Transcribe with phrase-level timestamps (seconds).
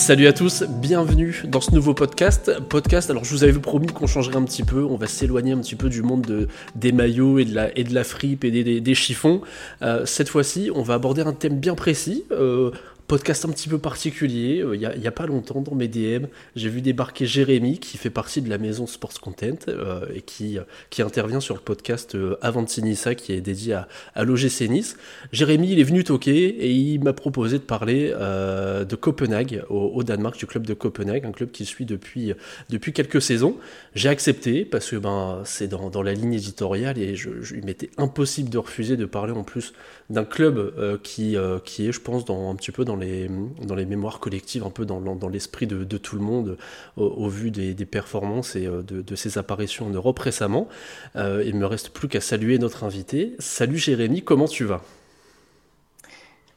[0.00, 2.58] Salut à tous, bienvenue dans ce nouveau podcast.
[2.70, 5.58] Podcast, alors je vous avais promis qu'on changerait un petit peu, on va s'éloigner un
[5.58, 9.42] petit peu du monde de, des maillots et de la, fripe et des, des, chiffons.
[9.82, 12.24] Euh, cette fois-ci, on va aborder un thème bien précis.
[12.32, 12.70] Euh,
[13.10, 14.62] podcast un petit peu particulier.
[14.62, 18.08] Euh, il n'y a, pas longtemps dans mes DM, j'ai vu débarquer Jérémy qui fait
[18.08, 22.16] partie de la maison Sports Content euh, et qui, euh, qui intervient sur le podcast
[22.40, 24.96] Avantinissa qui est dédié à, à l'OGC Nice.
[25.32, 30.38] Jérémy, il est venu toquer et il m'a proposé de parler de Copenhague au, Danemark,
[30.38, 32.32] du club de Copenhague, un club qui suit depuis,
[32.68, 33.56] depuis quelques saisons.
[33.96, 37.90] J'ai accepté parce que ben, c'est dans, dans, la ligne éditoriale et je, il m'était
[37.96, 39.72] impossible de refuser de parler en plus
[40.10, 43.30] d'un club qui, qui est, je pense, un petit peu dans les,
[43.64, 46.56] dans les mémoires collectives, un peu dans, dans l'esprit de, tout le monde,
[46.96, 50.68] au, vu des, des, performances et euh, de, ses apparitions en Europe récemment.
[51.16, 53.34] Euh, il me reste plus qu'à saluer notre invité.
[53.38, 54.82] Salut Jérémy, comment tu vas?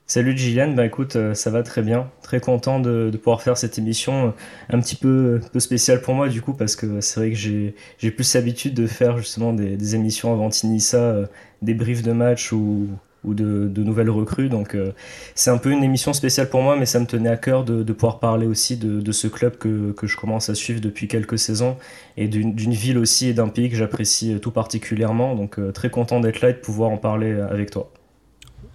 [0.06, 2.12] Salut Gillian, bah écoute, euh, ça va très bien.
[2.22, 4.34] Très content de, de, pouvoir faire cette émission
[4.70, 8.12] un petit peu, peu spéciale pour moi du coup, parce que c'est vrai que j'ai
[8.12, 11.30] plus l'habitude de faire justement des, des émissions avant Tinissa,
[11.62, 12.90] des briefs de match ou,
[13.24, 14.50] ou de, nouvelles recrues.
[14.50, 14.92] Donc euh,
[15.36, 17.94] c'est un peu une émission spéciale pour moi, mais ça me tenait à cœur de,
[17.94, 21.78] pouvoir parler aussi de, ce club que, que, je commence à suivre depuis quelques saisons
[22.18, 25.36] et d'une ville aussi et d'un pays que j'apprécie tout particulièrement.
[25.36, 27.92] Donc euh, très content d'être là et de pouvoir en parler avec toi.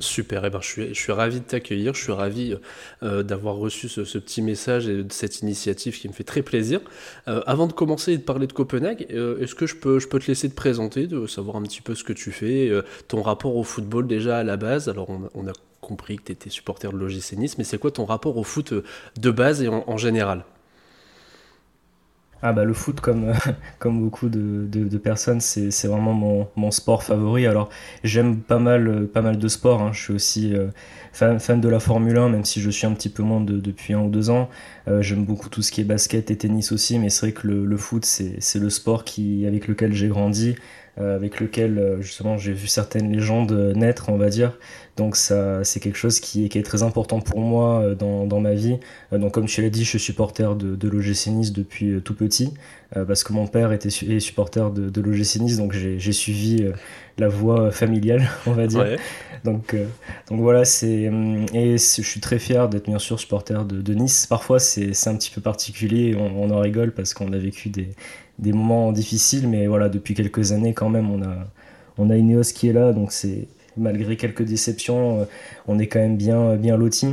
[0.00, 2.56] Super, eh ben, je, suis, je suis ravi de t'accueillir, je suis ravi
[3.02, 6.80] euh, d'avoir reçu ce, petit message et de cette initiative qui me fait très plaisir.
[7.26, 10.06] Euh, avant de commencer et de parler de Copenhague, euh, est-ce que je peux, je
[10.06, 12.70] peux te laisser te présenter, de savoir un petit peu ce que tu fais,
[13.08, 14.88] ton rapport au football déjà à la base?
[14.88, 18.36] Alors on, a compris que tu étais supporter de l'OGC mais c'est quoi ton rapport
[18.36, 18.74] au foot
[19.18, 20.44] de base et en général?
[22.42, 23.32] Ah bah le foot comme,
[23.78, 27.46] comme beaucoup de, de, personnes c'est, vraiment mon, mon, sport favori.
[27.46, 27.68] Alors
[28.04, 29.90] j'aime pas mal, pas mal de sports, hein.
[29.92, 30.68] je suis aussi euh,
[31.12, 33.58] fan, fan, de la Formule 1 même si je suis un petit peu moins de,
[33.58, 34.48] depuis un ou deux ans.
[34.86, 37.46] Euh, j'aime beaucoup tout ce qui est basket et tennis aussi mais c'est vrai que
[37.46, 40.56] le, le foot c'est le sport qui, avec lequel j'ai grandi.
[41.00, 44.58] Euh, avec lequel euh, justement j'ai vu certaines légendes naître, on va dire.
[44.96, 48.26] Donc ça, c'est quelque chose qui est, qui est, très important pour moi euh, dans,
[48.26, 48.78] dans ma vie.
[49.12, 52.52] donc comme tu l'as dit, je suis supporter de, de l'OGC Nice depuis tout petit,
[52.92, 56.66] parce que mon père était est supporter de, de l'OGC Nice, donc j'ai suivi
[57.16, 58.96] la voie familiale, on va dire.
[59.44, 59.76] Donc,
[60.28, 61.10] donc voilà, c'est
[61.54, 64.26] et je suis très fier d'être bien sûr supporter de, de Nice.
[64.26, 67.90] Parfois c'est un petit peu particulier, on, on en rigole parce qu'on a vécu des,
[68.38, 71.36] des moments difficiles, mais voilà, depuis quelques années quand même, on a,
[71.98, 75.24] on a Ineos qui est là, donc c'est malgré quelques déceptions, euh,
[75.66, 77.08] on est quand même bien, bien loti.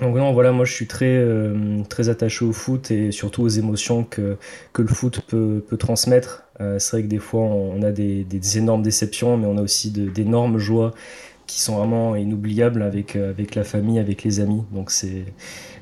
[0.00, 3.48] Donc non, voilà, moi je suis très, euh, très attaché au foot et surtout aux
[3.48, 4.36] émotions que,
[4.74, 6.44] que le foot peut, peut transmettre.
[6.60, 8.26] Euh, c'est vrai que des fois on a des,
[8.58, 10.92] énormes déceptions, mais on a aussi d'énormes joies
[11.46, 14.64] qui sont vraiment inoubliables avec, euh, avec la famille, avec les amis.
[14.72, 15.24] Donc c'est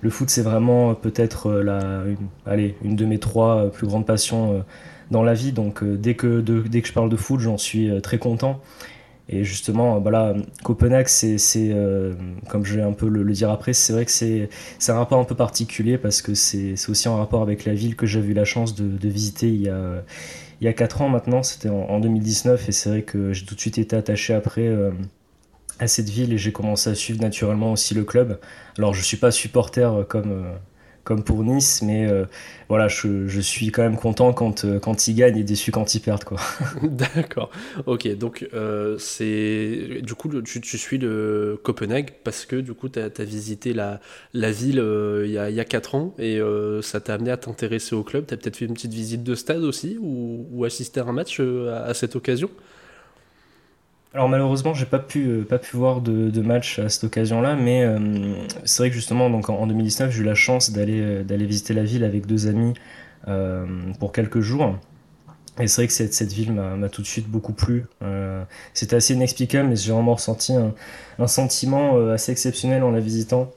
[0.02, 3.86] le foot, c'est vraiment peut-être euh, la, une, allez, une de mes trois euh, plus
[3.86, 4.64] grandes passions
[5.10, 5.52] dans la vie.
[5.52, 8.60] Donc dès que, dès que je parle de foot, j'en suis très content.
[9.26, 11.38] Et justement, voilà, Copenhague, c'est,
[12.50, 14.50] comme je vais un peu le, dire après, c'est vrai que c'est,
[14.88, 18.04] un rapport un peu particulier parce que c'est, aussi en rapport avec la ville que
[18.04, 20.04] j'ai eu la chance de, visiter il y a,
[20.60, 23.54] il y a 4 ans maintenant, c'était en 2019, et c'est vrai que j'ai tout
[23.54, 24.68] de suite été attaché après
[25.78, 28.38] à cette ville et j'ai commencé à suivre naturellement aussi le club.
[28.78, 30.52] Alors je suis pas supporter euh, comme, euh,
[31.02, 32.24] comme pour Nice, mais euh,
[32.68, 36.00] voilà, je, je, suis quand même content quand, quand ils gagnent et déçu quand ils
[36.00, 36.24] perdent.
[36.24, 36.38] quoi.
[36.82, 37.50] D'accord,
[37.86, 38.48] ok, donc
[38.98, 43.72] c'est du coup tu, tu, suis le Copenhague parce que du coup tu as, visité
[43.72, 44.00] la,
[44.32, 44.82] la ville
[45.24, 46.40] il y, a, y, a, 4 ans et
[46.82, 48.26] ça t'a amené à t'intéresser au club.
[48.26, 51.12] Tu as peut-être fait une petite visite de stade aussi ou, ou assisté à un
[51.12, 52.48] match à cette occasion?
[54.14, 57.82] Alors malheureusement, j'ai pas pu euh, pas pu voir de, match à cette occasion-là, mais
[57.82, 57.98] euh,
[58.64, 61.74] c'est vrai que justement, donc en, 2019, j'ai eu la chance d'aller euh, d'aller visiter
[61.74, 62.74] la ville avec deux amis
[63.98, 64.76] pour quelques jours.
[65.58, 67.86] Et c'est vrai que cette, cette ville m'a tout de suite beaucoup plu.
[68.74, 73.50] C'était assez inexplicable, mais j'ai vraiment ressenti un sentiment assez exceptionnel en la visitant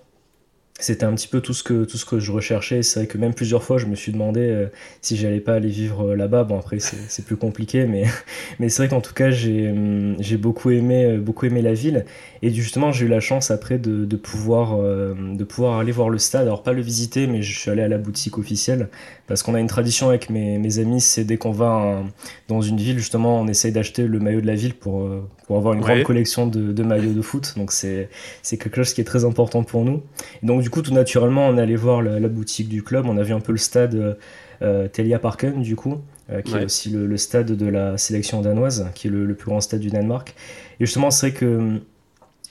[0.79, 2.83] c'était un petit peu tout ce que tout ce que je recherchais.
[2.83, 4.67] C'est vrai que même plusieurs fois je me suis demandé euh,
[5.01, 6.43] si j'allais pas aller vivre euh, là-bas.
[6.43, 8.03] Bon après c'est plus compliqué mais
[8.59, 11.73] mais c'est vrai qu'en tout cas j'ai hum, j'ai beaucoup aimé euh, beaucoup aimé la
[11.73, 12.05] ville.
[12.43, 16.19] Et justement j'ai eu la chance après de, de pouvoir de pouvoir aller voir le
[16.19, 16.43] stade.
[16.43, 18.89] Alors pas le visiter mais je suis allé à la boutique officielle.
[19.25, 22.03] Parce qu'on a une tradition avec mes, mes amis c'est dès qu'on va
[22.47, 25.09] dans une ville justement on essaye d'acheter le maillot de la ville pour
[25.47, 27.55] pour avoir une grande collection de, de maillots de foot.
[27.57, 28.09] Donc c'est
[28.43, 30.03] c'est quelque chose qui est très important pour nous.
[30.43, 33.05] Et donc du coup, tout naturellement, on est allé voir la, boutique du club.
[33.05, 34.15] On a vu un peu le stade euh,
[34.61, 38.89] euh Telia Parken, du coup, euh, qui est aussi le, stade de la sélection danoise,
[38.93, 40.35] qui est le, plus grand stade du Danemark.
[40.81, 41.79] Et justement, c'est vrai que,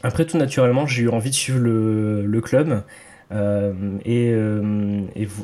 [0.03, 2.85] après tout naturellement, j'ai eu envie de suivre le, le club.
[4.07, 4.35] et,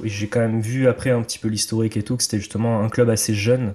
[0.05, 2.89] j'ai quand même vu après un petit peu l'historique et tout que c'était justement un
[2.89, 3.75] club assez jeune,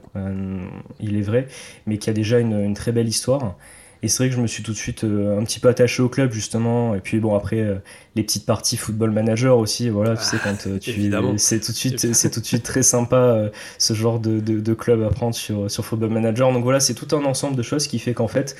[1.00, 1.46] il est vrai,
[1.86, 3.58] mais qui a déjà une très belle histoire.
[4.04, 6.02] Et c'est vrai que je me suis tout de suite euh, un petit peu attaché
[6.04, 6.96] au club justement.
[6.96, 7.76] Et puis bon après euh,
[8.16, 11.78] les petites parties football manager aussi, voilà, tu sais quand euh, tu c'est tout de
[11.78, 15.36] suite c'est tout de suite très sympa ce genre de, de, de, club à prendre
[15.36, 16.52] sur sur football manager.
[16.52, 18.56] Donc voilà, c'est tout un ensemble de choses qui fait qu'en fait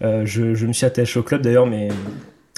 [0.00, 1.88] je, je me suis attaché au club d'ailleurs, mais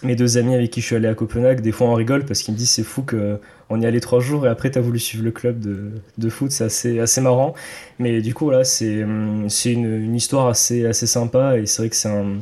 [0.04, 2.42] mes deux amis avec qui je suis allé à Copenhague, des fois on rigole parce
[2.42, 4.98] qu'ils me disent c'est fou qu'on y allait trois jours et après tu as voulu
[4.98, 7.54] suivre le club de, de foot, c'est assez, assez marrant.
[7.98, 11.96] Mais du coup, voilà, c'est une, une histoire assez, assez sympa et c'est vrai que
[11.96, 12.38] c'est un,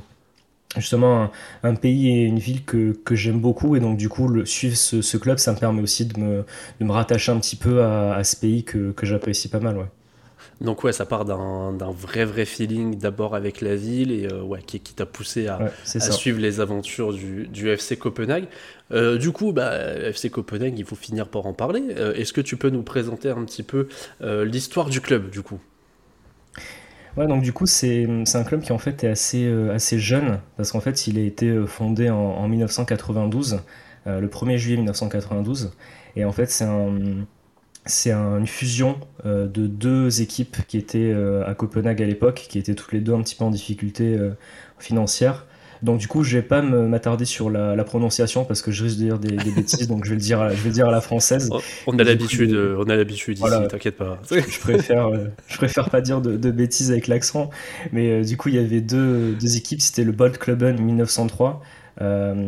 [0.76, 1.31] justement
[1.62, 5.03] un, pays et une ville que, que j'aime beaucoup et donc du coup suivre ce,
[5.03, 6.44] ce, club ça me permet aussi de me,
[6.81, 9.79] de me rattacher un petit peu à, à ce pays que, que j'apprécie pas mal
[9.79, 9.87] ouais.
[10.61, 14.62] Donc ouais, ça part d'un vrai vrai feeling d'abord avec la ville et euh, ouais,
[14.62, 18.47] qui, qui t'a poussé à, suivre les aventures du, du FC Copenhague.
[18.93, 19.76] Euh, du coup, bah,
[20.08, 21.82] FC Copenhague, il faut finir par en parler.
[21.99, 23.88] Euh, est-ce que tu peux nous présenter un petit peu
[24.20, 25.61] l'histoire du club du coup?
[27.19, 30.73] Ouais, donc du coup, c'est un club qui en fait est assez, assez jeune, parce
[30.73, 33.61] qu'en fait, il a été fondé en, en 1992,
[34.06, 35.73] le 1er juillet 1992,
[36.14, 37.26] et en fait, c'est un,
[37.87, 42.59] c'est une fusion euh, de deux équipes qui étaient euh, à Copenhague à l'époque, qui
[42.59, 44.31] étaient toutes les deux un petit peu en difficulté euh,
[44.79, 45.47] financière.
[45.83, 49.05] Donc du coup, je vais pas m'attarder sur la, prononciation parce que je risque de
[49.05, 51.50] dire des, bêtises, donc je vais le dire, je vais dire à la française.
[51.87, 54.19] On a l'habitude, on a l'habitude ici, t'inquiète pas.
[54.31, 55.11] Je, préfère,
[55.47, 57.50] je préfère pas dire de, bêtises avec l'accent,
[57.93, 59.82] mais du coup, il y avait deux, deux équipes.
[59.82, 61.65] C'était le Bolt Clubben 1903 euh,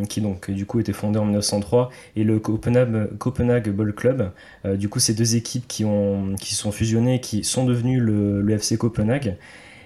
[0.08, 4.30] qui donc du coup était fondé en 1903, et le Copenhague, Copenhague Ball Club.
[4.64, 8.40] Euh, du coup, ces deux équipes qui, ont, qui sont fusionnées, qui sont devenues le,
[8.42, 9.36] le FC Copenhague.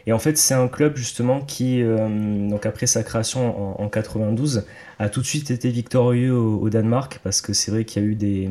[0.07, 3.89] Et en fait, c'est un club justement qui, euh, donc après sa création en, en,
[3.89, 4.65] 92,
[4.99, 8.09] a tout de suite été victorieux au, Danemark parce que c'est vrai qu'il y a
[8.09, 8.51] eu des,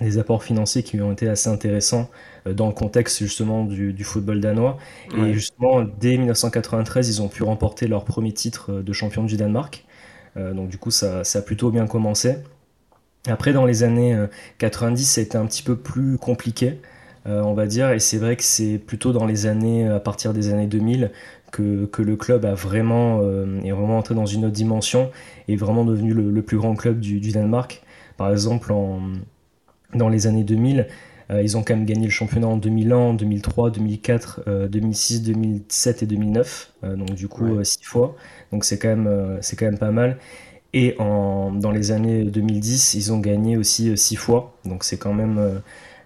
[0.00, 2.10] des, apports financiers qui ont été assez intéressants
[2.46, 4.76] dans le contexte justement du, du football danois.
[5.16, 9.86] Et justement, dès 1993, ils ont pu remporter leur premier titre de champion du Danemark.
[10.36, 12.36] Euh, donc du coup, ça, a plutôt bien commencé.
[13.26, 14.16] Après, dans les années
[14.58, 16.80] 90, ça a été un petit peu plus compliqué,
[17.26, 20.32] euh, on va dire, et c'est vrai que c'est plutôt dans les années, à partir
[20.32, 21.10] des années 2000,
[21.50, 25.10] que, le club a vraiment, euh, est vraiment entré dans une autre dimension
[25.48, 27.82] et vraiment devenu le, plus grand club du, Danemark.
[28.16, 28.72] Par exemple,
[29.94, 30.86] dans les années 2000,
[31.30, 36.72] ils ont quand même gagné le championnat en 2001, 2003, 2004, 2006, 2007 et 2009,
[36.96, 38.16] donc du coup six fois.
[38.52, 40.18] Donc c'est quand, même, euh, c'est quand même pas mal.
[40.72, 44.56] Et en, dans les années 2010, ils ont gagné aussi 6 euh, fois.
[44.64, 45.38] Donc c'est quand même.
[45.38, 45.58] Euh,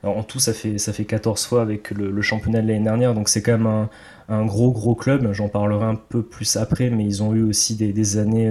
[0.03, 3.13] en tout, ça fait, ça fait 14 fois avec le, championnat de l'année dernière.
[3.13, 3.91] Donc c'est quand même un,
[4.31, 5.31] un, gros, gros club.
[5.33, 8.51] J'en parlerai un peu plus après, mais ils ont eu aussi des, des années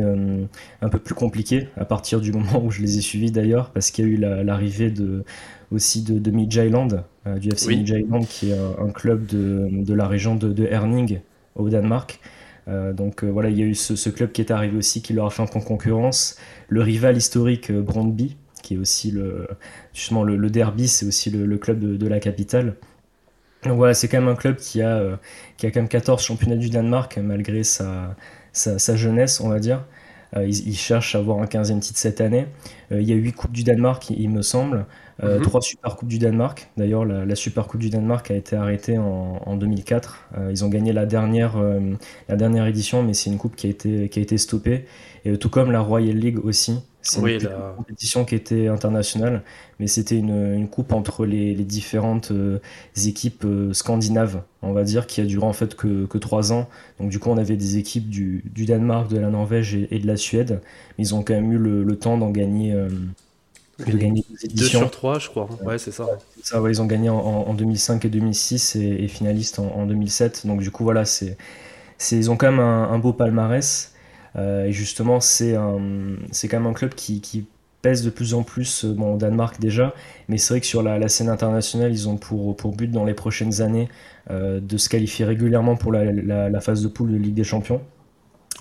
[0.83, 3.89] un peu plus compliquées à partir du moment où je les ai suivis d'ailleurs, parce
[3.89, 5.23] qu'il y a eu l'arrivée de,
[5.71, 7.03] aussi de, de Midtjylland,
[7.37, 11.19] du FC Midtjylland, qui est un, club de, de, la région de, de Herning
[11.55, 12.19] au Danemark.
[12.69, 15.13] Euh, donc euh, voilà, il y a eu ce, club qui est arrivé aussi, qui
[15.13, 16.37] leur a fait un peu concurrence.
[16.67, 19.47] Le rival historique euh, Brondby, qui est aussi le,
[19.93, 22.75] justement le, derby, c'est aussi le, club de, la capitale.
[23.63, 25.19] Donc voilà, c'est quand même un club qui a,
[25.57, 28.15] qui a quand même 14 championnats du Danemark, malgré sa,
[28.53, 29.85] sa, jeunesse, on va dire.
[30.35, 32.45] Il, cherche à avoir un 15e titre cette année.
[32.91, 34.85] il y a 8 Coupes du Danemark, il me semble.
[35.23, 35.43] Euh, mhm.
[35.43, 36.69] Trois Super Coupes du Danemark.
[36.77, 40.29] D'ailleurs, la, Super Coupe du Danemark a été arrêtée en, 2004.
[40.37, 41.79] Euh, ils ont gagné la dernière, euh,
[42.29, 44.85] la dernière édition, mais c'est une coupe qui a été, qui a été stoppée.
[45.25, 46.79] Et tout comme la Royal League aussi.
[47.01, 49.43] C'est une, compétition qui était internationale,
[49.79, 52.33] mais c'était une, une, coupe entre les, les différentes
[53.05, 56.67] équipes scandinaves, on va dire, qui a duré en fait que, que trois ans.
[56.99, 60.07] Donc du coup, on avait des équipes du, du Danemark, de la Norvège et, de
[60.07, 60.61] la Suède,
[60.97, 62.75] mais ils ont quand même eu le, le temps d'en gagner
[63.85, 65.47] de gagner deux sur trois, je crois.
[65.63, 66.05] Ouais, c'est ça.
[66.43, 70.45] ça ils ont gagné en, 2005 et 2006 et, finalistes en, 2007.
[70.47, 71.37] Donc du coup, voilà, c'est,
[72.11, 73.88] ils ont quand même un, beau palmarès.
[74.35, 75.55] Euh, et justement, c'est,
[76.31, 77.47] c'est quand même un club qui, qui,
[77.81, 79.93] pèse de plus en plus euh, bon, au Danemark déjà.
[80.27, 83.13] Mais c'est vrai que sur la, scène internationale, ils ont pour, pour but dans les
[83.13, 83.87] prochaines années
[84.31, 86.03] euh, de se qualifier régulièrement pour la,
[86.49, 87.81] la phase de poule de Ligue des Champions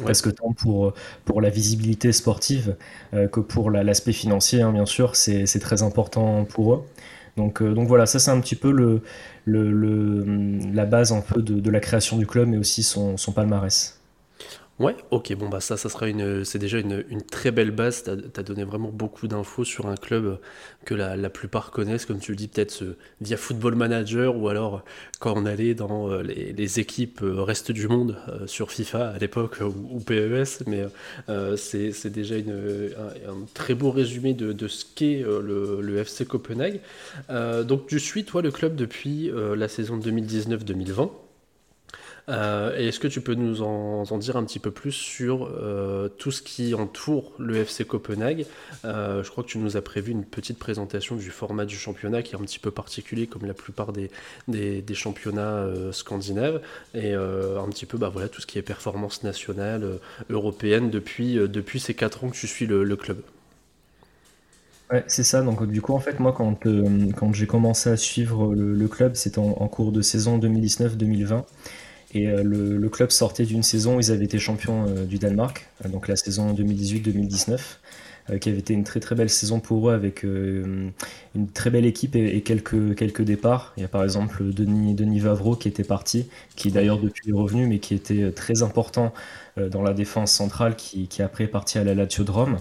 [0.02, 0.94] presque tant pour,
[1.24, 2.76] pour la visibilité sportive
[3.14, 6.84] euh, que pour l'aspect financier, hein, bien sûr, c'est très important pour eux.
[7.36, 9.02] Donc, euh, donc voilà, ça c'est un petit peu le,
[9.44, 10.24] le,
[10.72, 13.97] la base un peu de, de, la création du club, mais aussi son, son palmarès.
[14.78, 18.04] Ouais, ok, bon bah ça, ça sera une, c'est déjà une, très belle base.
[18.36, 20.38] As donné vraiment beaucoup d'infos sur un club
[20.84, 22.84] que la, plupart connaissent, comme tu le dis, peut-être
[23.20, 24.84] via Football Manager ou alors
[25.18, 29.18] quand on allait dans euh, les, équipes euh, reste du monde euh, sur FIFA à
[29.18, 30.84] l'époque ou, PES, mais
[31.56, 36.80] c'est déjà un, très beau résumé de, ce qu'est le, le, FC Copenhague.
[37.64, 41.10] donc tu suis toi le club depuis la saison 2019-2020.
[42.28, 46.30] Euh, est-ce que tu peux nous en, dire un petit peu plus sur euh, tout
[46.30, 48.44] ce qui entoure le FC Copenhague?
[48.84, 52.22] Euh, Je crois que tu nous as prévu une petite présentation du format du championnat
[52.22, 54.10] qui est un petit peu particulier comme la plupart des,
[54.46, 56.60] des, championnats scandinaves
[56.94, 61.80] et un petit peu bah, voilà, tout ce qui est performance nationale, européenne depuis, depuis
[61.80, 63.18] ces 4 ans que tu suis le, club.
[64.90, 65.42] Ouais, c'est ça.
[65.42, 66.66] Donc, du coup, en fait, moi, quand,
[67.16, 71.44] quand j'ai commencé à suivre le, club, c'était en, en, cours de saison 2019-2020.
[72.14, 75.68] Et euh, le, club sortait d'une saison où ils avaient été champions euh, du Danemark,
[75.84, 77.58] euh, donc la saison 2018-2019
[78.42, 80.92] qui avait été une très très belle saison pour eux avec une
[81.54, 83.72] très belle équipe et, quelques, quelques départs.
[83.78, 87.32] Il y a par exemple Denis, Denis Vavro qui était parti, qui d'ailleurs depuis est
[87.32, 89.14] revenu, mais qui était très important
[89.56, 92.58] dans la défense centrale, qui après est parti à la Lazio de Rome.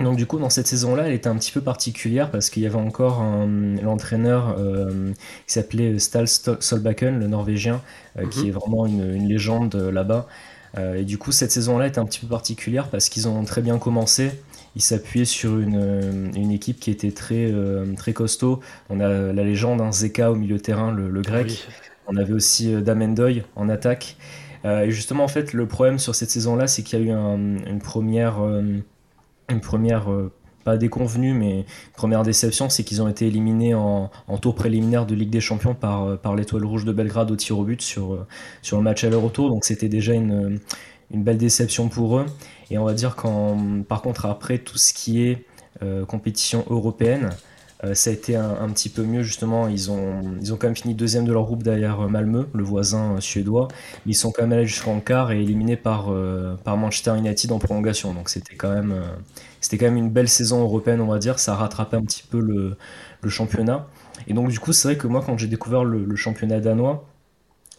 [0.00, 2.66] Donc du coup, dans cette saison-là, elle était un petit peu particulière parce qu'il y
[2.66, 3.24] avait encore
[3.82, 5.12] l'entraîneur euh,
[5.46, 7.80] qui s'appelait Stal Solbakken, le Norvégien,
[8.18, 8.48] euh, qui mhm.
[8.48, 10.26] est vraiment une, légende euh, là-bas.
[10.94, 13.78] et du coup, cette saison-là était un petit peu particulière parce qu'ils ont très bien
[13.78, 14.32] commencé.
[14.74, 17.50] Ils s'appuyaient sur une, équipe qui était très,
[17.96, 18.60] très costaud.
[18.90, 21.66] On a la légende, hein, Zeka au milieu de terrain, le, grec.
[22.06, 24.18] On avait aussi Damendoy en attaque.
[24.64, 27.80] et justement, en fait, le problème sur cette saison-là, c'est qu'il y a eu une
[27.82, 28.36] première
[29.48, 30.32] une première, euh,
[30.64, 34.10] pas déconvenue, mais première déception, c'est qu'ils ont été éliminés en,
[34.40, 37.58] tour préliminaire de Ligue des Champions par, euh, par l'Étoile Rouge de Belgrade au tir
[37.58, 38.26] au but sur, euh,
[38.72, 39.48] le match aller-retour.
[39.48, 40.58] Donc c'était déjà une,
[41.12, 42.26] une belle déception pour eux.
[42.70, 45.44] Et on va dire qu'en, par contre, après tout ce qui est
[46.08, 47.28] compétition européenne,
[47.92, 49.68] ça a été un, petit peu mieux justement.
[49.68, 53.16] Ils ont, ils ont quand même fini deuxième de leur groupe derrière Malmö, le voisin
[53.20, 53.68] suédois.
[54.04, 56.10] Mais ils sont quand même allés jusqu'en quart et éliminés par,
[56.64, 58.14] par Manchester United en prolongation.
[58.14, 58.94] Donc c'était quand même
[59.66, 61.40] c'était quand même une belle saison européenne, on va dire.
[61.40, 62.76] Ça a rattrapé un petit peu le,
[63.28, 63.88] championnat.
[64.28, 67.04] Et donc, du coup, c'est vrai que moi, quand j'ai découvert le, championnat danois,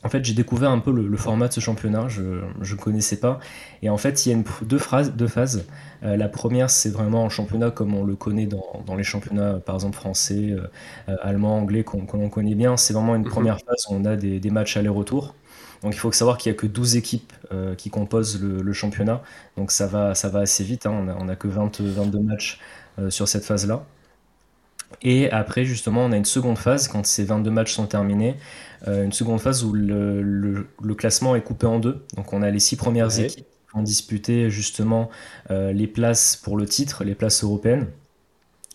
[0.03, 2.07] en fait, j'ai découvert un peu le, format de ce championnat.
[2.07, 3.39] Je ne connaissais pas.
[3.81, 5.65] Et en fait, il y a une, deux, phrases, deux phases.
[6.03, 9.75] Euh, la première, c'est vraiment un championnat comme on le connaît dans, les championnats, par
[9.75, 10.67] exemple français, euh,
[11.09, 12.77] euh, allemand, anglais, qu'on connaît bien.
[12.77, 13.29] C'est vraiment une mhm.
[13.29, 15.33] première phase où on a des, des matchs aller-retour.
[15.81, 19.23] Donc il faut savoir qu'il n'y a que 12 équipes euh, qui composent le, championnat.
[19.57, 20.85] Donc ça va, ça va assez vite.
[20.85, 20.91] Hein.
[21.19, 22.59] On n'a a que 20, 22 matchs
[23.09, 23.83] sur cette phase-là.
[25.01, 28.35] Et après, justement, on a une seconde phase, quand ces 22 matchs sont terminés,
[28.85, 32.05] une seconde phase où le, classement est coupé en deux.
[32.15, 35.09] Donc on a les six premières équipes qui vont disputer justement
[35.49, 37.87] les places pour le titre, les places européennes.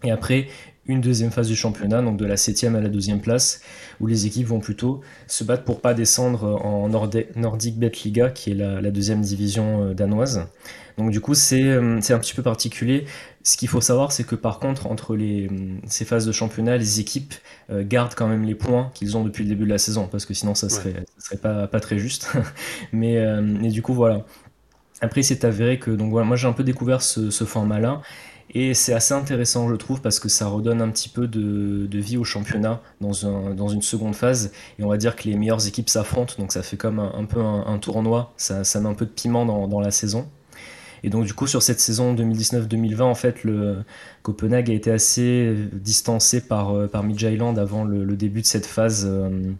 [0.04, 0.48] Et après,
[0.86, 3.60] une deuxième phase du championnat, donc de la 7 à la 12e place,
[4.00, 8.50] où les équipes vont plutôt se battre pour pas descendre en Nordic Bet Liga, qui
[8.50, 10.48] est la, deuxième division euh, danoise.
[10.98, 13.06] Donc du coup, euh, c'est un petit peu particulier.
[13.44, 15.48] Ce qu'il faut savoir, c'est que par contre, entre les,
[15.86, 17.34] ces phases de championnat, les équipes
[17.70, 20.26] euh, gardent quand même les points qu'ils ont depuis le début de la saison, parce
[20.26, 22.32] que sinon, ça serait, serait pas, pas très juste.
[22.92, 24.26] mais, mais du coup, voilà.
[25.00, 28.02] Après, c'est avéré que donc voilà, moi j'ai un peu découvert ce, ce format-là
[28.50, 32.16] et c'est assez intéressant, je trouve, parce que ça redonne un petit peu de, vie
[32.16, 34.52] au championnat dans, un, dans, une seconde phase.
[34.78, 37.40] Et on va dire que les meilleures équipes s'affrontent, donc ça fait comme un, peu
[37.40, 40.28] un, tournoi, ça, ça, met un peu de piment dans, dans, la saison.
[41.02, 43.78] Et donc du coup, sur cette saison 2019-2020, en fait, le
[44.22, 49.06] Copenhague a été assez distancé par, euh, par Midtjylland avant le, début de cette phase,
[49.08, 49.50] euh,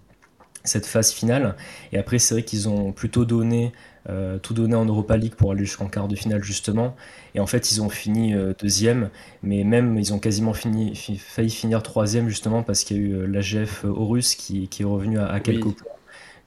[0.64, 1.56] cette phase finale.
[1.92, 3.72] Et après, c'est vrai qu'ils ont plutôt donné
[4.10, 6.96] euh, tout donné en Europa League pour aller jusqu'en quart de finale justement.
[7.36, 9.10] Et en fait, ils ont fini euh, deuxième,
[9.44, 13.12] mais même ils ont quasiment fini, failli finir troisième justement parce qu'il y a eu
[13.14, 15.92] euh, l'AGF Horus qui, qui, est revenu à, quelques points.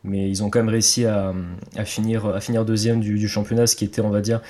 [0.03, 1.33] Mais ils ont quand même réussi à,
[1.77, 4.41] à finir, à finir deuxième du, du, championnat, ce qui était, on va dire,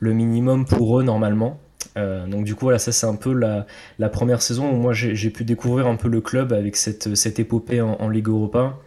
[0.00, 1.60] le minimum pour eux normalement.
[1.96, 3.66] donc du coup voilà ça c'est un peu la,
[3.98, 7.38] la, première saison où moi j'ai pu découvrir un peu le club avec cette, cette
[7.38, 8.78] épopée en, en Ligue Europa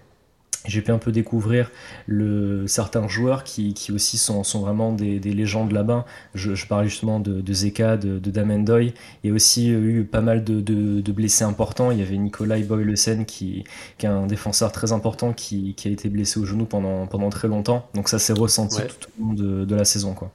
[0.67, 1.71] j'ai pu un peu découvrir
[2.07, 6.05] le, certains joueurs qui, qui aussi sont, sont, vraiment des, des légendes là-bas.
[6.33, 8.93] Je, je, parle justement de, de Zeka, de, de Damendoy.
[9.23, 11.91] Il y a aussi eu pas mal de, de blessés importants.
[11.91, 13.63] Il y avait Nikolai Boylesen qui,
[13.97, 17.29] qui est un défenseur très important qui, qui, a été blessé au genou pendant, pendant
[17.29, 17.89] très longtemps.
[17.93, 19.33] Donc ça s'est ressenti tout au long
[19.65, 20.13] de, la saison.
[20.13, 20.31] Quoi.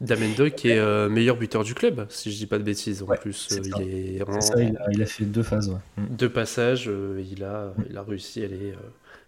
[0.00, 3.02] Damendoy qui est euh, meilleur buteur du club, si je dis pas de bêtises.
[3.02, 4.22] En plus, il, est
[4.92, 5.70] il, a, fait deux phases.
[5.96, 6.02] Mm.
[6.10, 6.90] Deux passages,
[7.32, 8.74] il, a, il a réussi à aller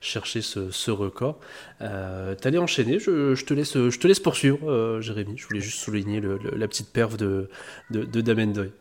[0.00, 1.38] chercher ce, record.
[1.82, 5.36] Euh, T'allais enchaîner, je, je, te laisse, je te laisse poursuivre, Jérémy.
[5.36, 7.48] Je voulais juste souligner la petite perf de,
[7.90, 8.72] de, de Damendoy.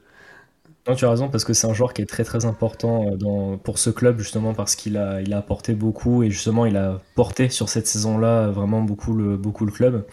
[0.88, 3.57] Non, tu as raison, parce que c'est un joueur qui est très très important euh,
[3.57, 7.01] pour ce club, justement parce qu'il a, il a apporté beaucoup et justement il a
[7.15, 10.05] porté sur cette saison-là vraiment beaucoup le, beaucoup le club.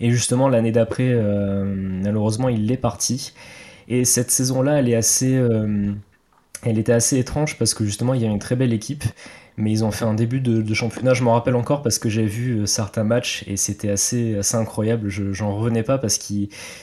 [0.00, 3.32] Et justement, l'année d'après, euh, malheureusement, il est parti.
[3.88, 5.34] Et cette saison-là, elle est assez.
[5.34, 5.92] Euh,
[6.62, 9.04] elle était assez étrange parce que justement, il y a une très belle équipe
[9.58, 12.24] mais ils ont fait un début de, championnat, je m'en rappelle encore parce que j'ai
[12.24, 16.34] vu euh, certains matchs et c'était assez, assez incroyable, je, j'en revenais pas parce que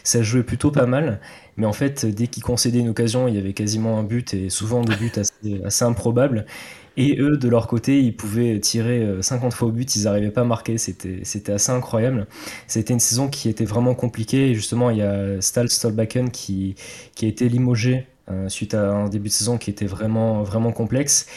[0.03, 1.21] ça jouait plutôt pas mal,
[1.55, 4.49] mais en fait dès qu'ils concédaient une occasion, il y avait quasiment un but et
[4.49, 6.45] souvent des buts assez, assez improbables.
[6.97, 10.31] Et eux, de leur côté, ils pouvaient tirer 50 euh, fois au but, ils n'arrivaient
[10.31, 12.25] pas à marquer, c'était, assez incroyable.
[12.67, 16.75] C'était une saison qui était vraiment compliquée, et justement, il y a Stal Stolbakken qui,
[17.13, 18.07] qui a été limogé
[18.47, 21.27] suite à un début de saison qui était vraiment, vraiment complexe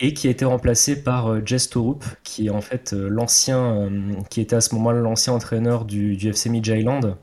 [0.00, 3.58] et qui a été remplacé par euh, Jess Torup, qui est en fait euh, l'ancien,
[3.58, 7.16] euh, qui était à ce moment-là l'ancien entraîneur du, du FC Midtjylland,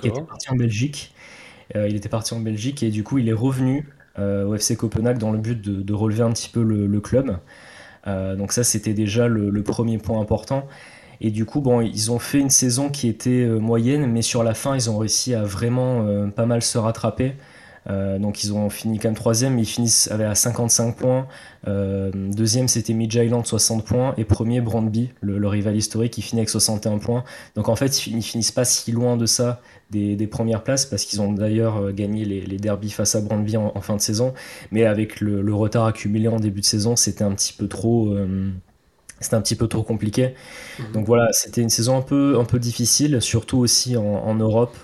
[0.00, 1.14] qui était parti en Belgique.
[1.74, 3.88] il était parti en Belgique et du coup il est revenu
[4.18, 7.38] au FC Copenhague dans le but de, relever un petit peu le, club.
[8.04, 10.66] donc ça c'était déjà le, premier point important.
[11.20, 14.54] Et du coup, bon, ils ont fait une saison qui était moyenne, mais sur la
[14.54, 17.34] fin, ils ont réussi à vraiment pas mal se rattraper.
[17.88, 21.26] Euh, donc ils ont fini quand même troisième, ils finissent avec à 55 points.
[21.66, 26.50] Euh, deuxième c'était Midge 60 points et premier Brandby, le, rival historique, qui finit avec
[26.50, 27.24] 61 points.
[27.56, 29.60] Donc en fait ils finissent pas si loin de ça
[29.90, 33.56] des, premières places parce qu'ils ont d'ailleurs euh, gagné les, les derbies face à Brandby
[33.56, 34.34] en, fin de saison,
[34.70, 38.14] mais avec le, retard accumulé en début de saison, c'était un petit peu trop.
[39.20, 40.34] c'était un petit peu trop compliqué.
[40.78, 40.92] Mhm.
[40.92, 44.76] Donc voilà, c'était une saison un peu, un peu difficile, surtout aussi en Europe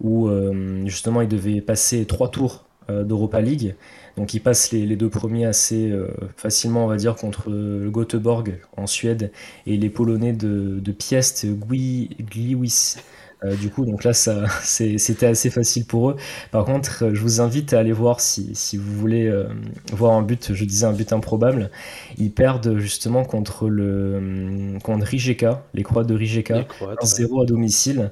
[0.00, 3.74] où euh, justement il devait passer trois tours euh, d'Europa League.
[4.16, 8.58] Donc il passe les, deux premiers assez euh, facilement, on va dire, contre le Göteborg
[8.76, 9.30] en Suède
[9.66, 12.98] et les Polonais de, de Piest, Gliwice
[13.44, 16.16] euh, du coup, donc là, ça, c'était assez facile pour eux.
[16.50, 19.44] Par contre, euh, je vous invite à aller voir si, si vous voulez euh,
[19.92, 21.70] voir un but, je disais un but improbable.
[22.16, 28.10] Ils perdent justement contre le contre Rijeka, les Croates de Rijeka, 1-0 à domicile.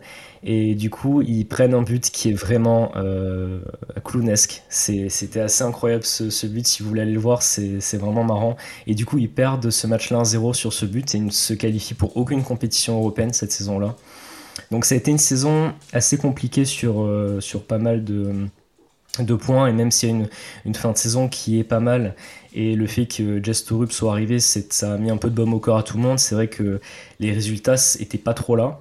[0.49, 3.59] Et du coup, ils prennent un but qui est vraiment euh,
[4.05, 4.63] clownesque.
[4.69, 6.65] C'était assez incroyable ce, ce, but.
[6.67, 8.57] Si vous voulez aller le voir, c'est vraiment marrant.
[8.87, 11.53] Et du coup, ils perdent ce match-là 1-0 sur ce but et ils ne se
[11.53, 13.97] qualifient pour aucune compétition européenne cette saison-là.
[14.71, 19.73] Donc ça a été une saison assez compliquée sur, euh, pas mal de, points, et
[19.73, 20.29] même s'il y a une,
[20.65, 22.15] une, fin de saison qui est pas mal,
[22.57, 25.53] et le fait que Jess Torup soit arrivé, ça a mis un peu de baume
[25.53, 26.19] au corps à tout le monde.
[26.19, 26.81] C'est vrai que
[27.21, 28.81] les résultats n'étaient pas trop là.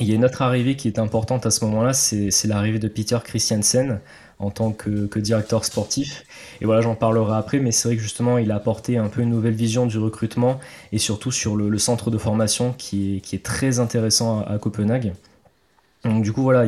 [0.00, 2.88] Il y a une autre arrivée qui est importante à ce moment-là, c'est l'arrivée de
[2.88, 4.00] Peter Christiansen,
[4.38, 6.24] en tant que, directeur sportif.
[6.60, 9.22] Et voilà, j'en parlerai après, mais c'est vrai que justement, il a apporté un peu
[9.22, 10.58] une nouvelle vision du recrutement
[10.92, 15.12] et surtout sur le, centre de formation qui est, très intéressant à, Copenhague.
[16.04, 16.64] Donc du coup, voilà,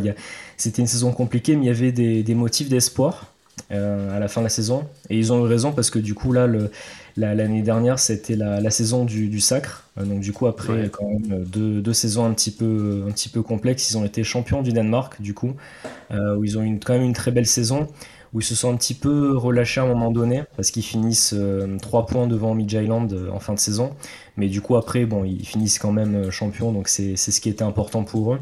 [0.56, 3.32] c'était une saison compliquée, mais il y avait des, motifs d'espoir
[3.72, 4.86] euh, à la fin de la saison.
[5.10, 6.70] Et ils ont eu raison parce que du coup, là, le,
[7.16, 9.84] L'année dernière, c'était la, saison du, sacre.
[9.98, 13.42] Euh, donc du coup, après quand même deux, saisons un petit, peu, un petit peu
[13.42, 15.54] complexes, ils ont été champions du Danemark, du coup,
[16.10, 17.86] euh, où ils ont eu quand même une très belle saison,
[18.32, 21.34] où ils se sont un petit peu relâchés à un moment donné, parce qu'ils finissent
[21.36, 23.94] euh, trois points devant Midtjylland en fin de saison.
[24.36, 27.62] Mais du coup, après, bon, ils finissent quand même champions, donc c'est ce qui était
[27.62, 28.40] important pour eux.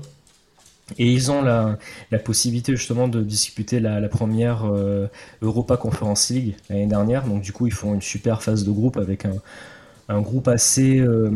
[0.99, 1.79] Et ils ont la,
[2.25, 5.07] possibilité justement de disputer la, première euh,
[5.41, 7.27] Europa Conference League l'année dernière.
[7.27, 11.31] Donc du coup, ils font une super phase de groupe avec un, groupe assez, euh,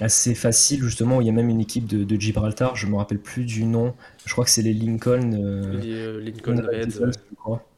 [0.00, 1.18] assez facile justement.
[1.18, 3.94] Où il y a même une équipe de, Gibraltar, je me rappelle plus du nom.
[4.24, 5.32] Je crois que c'est les Lincoln.
[5.34, 7.10] Euh, les, Lincoln Reds.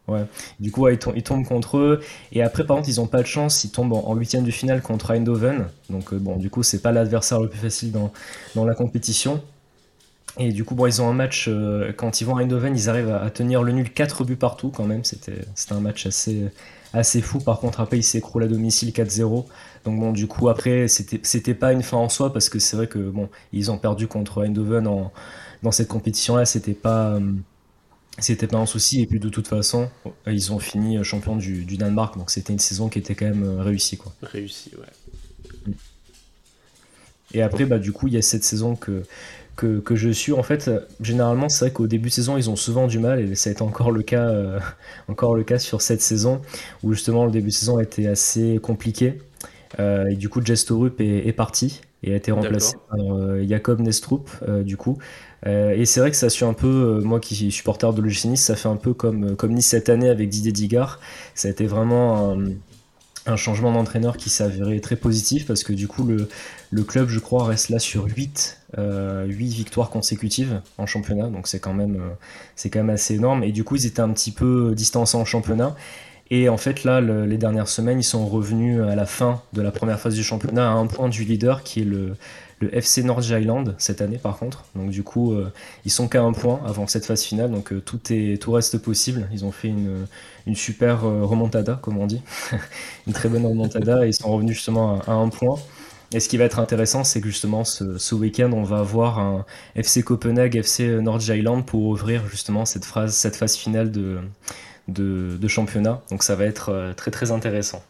[0.08, 0.24] Ouais.
[0.58, 2.00] Du coup, ils, tombent, contre eux.
[2.32, 3.62] Et après, par contre, ils n'ont pas de chance.
[3.62, 5.66] Ils tombent en huitième de finale contre Eindhoven.
[5.88, 8.12] Donc, bon, du coup, c'est pas l'adversaire le plus facile dans,
[8.56, 9.40] dans la compétition.
[10.38, 12.88] Et du coup, bon, ils ont un match, euh, quand ils vont à Eindhoven, ils
[12.88, 15.04] arrivent à, tenir le nul 4 buts partout quand même.
[15.04, 15.40] C'était
[15.70, 16.44] un match assez,
[16.92, 17.40] assez fou.
[17.40, 19.46] Par contre, après, ils s'écroulent à domicile 4-0.
[19.84, 22.86] Donc bon, du coup, après, c'était pas une fin en soi parce que c'est vrai
[22.86, 25.12] que bon, ils ont perdu contre Eindhoven en,
[25.62, 26.44] dans cette compétition-là.
[26.44, 27.18] C'était pas,
[28.18, 29.00] c'était pas un souci.
[29.02, 29.90] Et puis de toute façon,
[30.26, 32.16] ils ont fini champion du, du Danemark.
[32.16, 33.96] Donc c'était une saison qui était quand même réussie.
[33.96, 34.12] Quoi.
[34.22, 35.74] Réussie, ouais.
[37.32, 39.04] Et après, bah, du coup, il y a cette saison que
[39.84, 40.70] que, je suis, en fait,
[41.00, 43.52] généralement, c'est vrai qu'au début de saison, ils ont souvent du mal, et ça a
[43.52, 44.58] été encore le cas, euh,
[45.08, 46.40] encore le cas sur cette saison,
[46.82, 49.18] où justement le début de saison était assez compliqué.
[49.78, 51.80] Euh, et du coup, Jess Torup est, parti.
[52.02, 52.98] et a été remplacé par
[53.46, 54.30] Jacob Nestrup,
[54.64, 54.98] du coup.
[55.46, 58.42] et c'est vrai que ça suit un peu, moi qui suis supporter de l'OGC Nice,
[58.42, 60.98] ça fait un peu comme, comme Nice cette année avec Didier Digard.
[61.34, 62.36] Ça a été vraiment
[63.26, 66.28] un changement d'entraîneur qui s'est avéré très positif parce que du coup le,
[66.70, 71.58] le club je crois reste là sur 8, euh, victoires consécutives en championnat donc c'est
[71.58, 72.14] quand même euh,
[72.54, 75.24] c'est quand même assez énorme et du coup ils étaient un petit peu distancés en
[75.24, 75.74] championnat
[76.30, 79.72] et en fait là les dernières semaines ils sont revenus à la fin de la
[79.72, 82.16] première phase du championnat à un point du leader qui est le,
[82.72, 84.64] FC North Island cette année par contre.
[84.74, 85.50] Donc du coup, euh,
[85.84, 88.78] ils sont qu'à un point avant cette phase finale, donc euh, tout, est, tout reste
[88.78, 89.28] possible.
[89.32, 90.06] Ils ont fait une,
[90.46, 92.20] une super remontada, comme on dit,
[93.06, 95.58] une très bonne remontada, et ils sont revenus justement à, un point.
[96.12, 99.44] Et ce qui va être intéressant, c'est que justement ce, week-end, on va avoir un
[99.76, 104.18] FC Copenhague, FC North Island pour ouvrir justement cette, phrase, cette phase finale de,
[104.88, 106.02] de, de championnat.
[106.10, 107.82] Donc ça va être très très intéressant.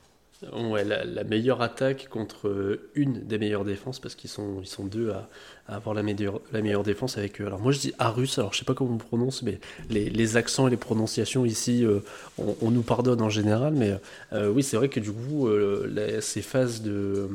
[0.54, 5.10] Ouais, la, meilleure attaque contre une des meilleures défenses, parce qu'ils sont, ils sont deux
[5.10, 5.28] à,
[5.68, 7.40] avoir la meilleure, la meilleure défense avec.
[7.40, 10.66] Alors moi je dis Arus, alors je sais pas comment on prononce, mais les, accents
[10.66, 12.00] et les prononciations ici, euh,
[12.38, 13.94] on, nous pardonne en général, mais
[14.32, 17.28] euh, oui, c'est vrai que du coup, euh, ces phases de.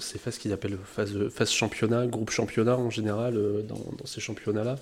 [0.00, 3.34] ces phases qu'ils appellent phase, phase championnat, groupe championnat en général,
[3.68, 4.76] dans, dans, ces championnats-là,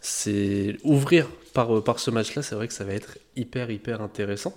[0.00, 4.54] c'est ouvrir par, par ce match-là, c'est vrai que ça va être hyper, hyper intéressant.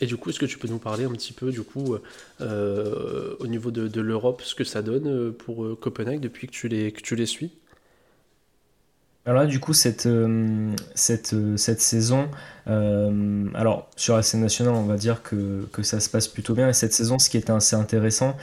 [0.00, 1.96] Et du coup, est-ce que tu peux nous parler un petit peu, du coup,
[2.40, 6.52] euh, au niveau de, l'Europe, ce que ça donne euh, pour euh, Copenhague depuis que
[6.52, 7.52] tu les, que tu les suis?
[9.26, 10.08] Alors là, du coup, cette,
[10.94, 12.30] cette, cette saison,
[12.66, 16.70] alors sur la scène nationale, on va dire que, que, ça se passe plutôt bien.
[16.70, 18.34] Et cette saison, ce qui est assez intéressant,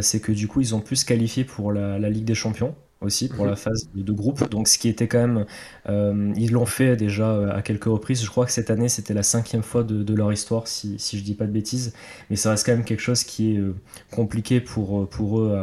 [0.00, 3.28] c'est que du coup, ils ont pu se qualifier pour la Ligue des Champions aussi
[3.28, 3.50] pour mhm.
[3.50, 4.48] la phase de, groupe.
[4.50, 5.46] Donc ce qui était quand même,
[5.88, 8.22] euh, ils l'ont fait déjà euh, à quelques reprises.
[8.22, 11.24] Je crois que cette année c'était la cinquième fois de, leur histoire, si, si je
[11.24, 11.92] dis pas de bêtises.
[12.30, 13.74] Mais ça reste quand même quelque chose qui est euh,
[14.10, 15.58] compliqué pour, pour eux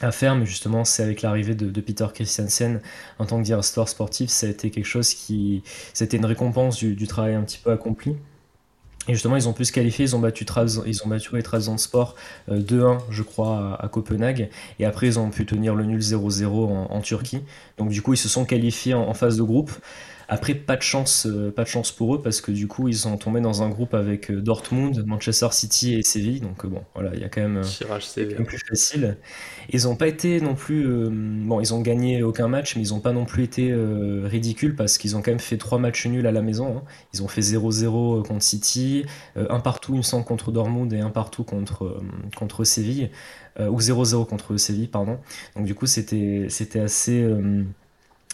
[0.00, 0.34] à, faire.
[0.36, 2.80] Mais justement, c'est avec l'arrivée de, Peter Christiansen
[3.18, 6.94] en tant que directeur sportif, ça a été quelque chose qui, c'était une récompense du,
[6.94, 8.16] du travail un petit peu accompli.
[9.08, 10.46] Et justement, ils ont pu se qualifier, ils ont battu,
[10.86, 12.14] ils ont battu les Sport
[12.50, 14.48] 2-1, euh, je crois, à, Copenhague.
[14.78, 16.46] Et après, ils ont pu tenir le nul 0-0
[16.90, 17.42] en, Turquie.
[17.76, 19.70] Donc, du coup, ils se sont qualifiés en phase de groupe.
[20.28, 22.96] Après, pas de chance, euh, pas de chance pour eux parce que du coup, ils
[22.96, 26.40] sont tombés dans un groupe avec euh, Dortmund, Manchester City et Séville.
[26.40, 29.16] Donc euh, bon, voilà, il y a quand même, un plus facile.
[29.70, 33.00] Ils n'ont pas été non plus, bon, ils ont gagné aucun match, mais ils n'ont
[33.00, 33.74] pas non plus été
[34.24, 36.78] ridicules parce qu'ils ont quand même fait trois matchs nuls à la maison.
[36.78, 36.82] Hein.
[37.12, 39.04] Ils ont fait 0-0 contre City,
[39.36, 42.00] un partout, il me semble, contre Dortmund et un partout contre
[42.36, 43.10] contre Séville
[43.58, 45.18] ou 0-0 contre Séville, pardon.
[45.56, 47.26] Donc du coup, c'était c'était assez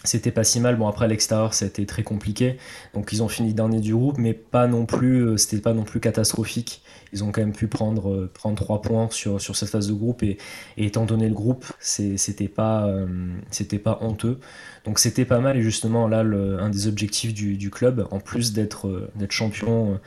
[0.05, 0.77] c'était pas si mal.
[0.77, 2.57] Bon, après, à l'extérieur, ça a été très compliqué.
[2.95, 5.85] Donc, ils ont fini dernier du groupe, mais pas non plus, euh, c'était pas non
[5.85, 6.83] plus catastrophique.
[7.13, 9.93] Ils ont quand même pu prendre, euh, prendre 3 points sur, sur cette phase de
[9.93, 10.23] groupe.
[10.23, 10.39] Et,
[10.79, 13.07] étant donné le groupe, c'était pas, euh,
[13.51, 14.39] c'était pas honteux.
[14.85, 15.57] Donc, c'était pas mal.
[15.59, 20.01] Et justement, là, un des objectifs du, du club, en plus d'être d'être champion,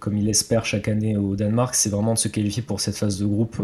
[0.00, 3.18] comme il espère chaque année au Danemark, c'est vraiment de se qualifier pour cette phase
[3.18, 3.62] de groupe,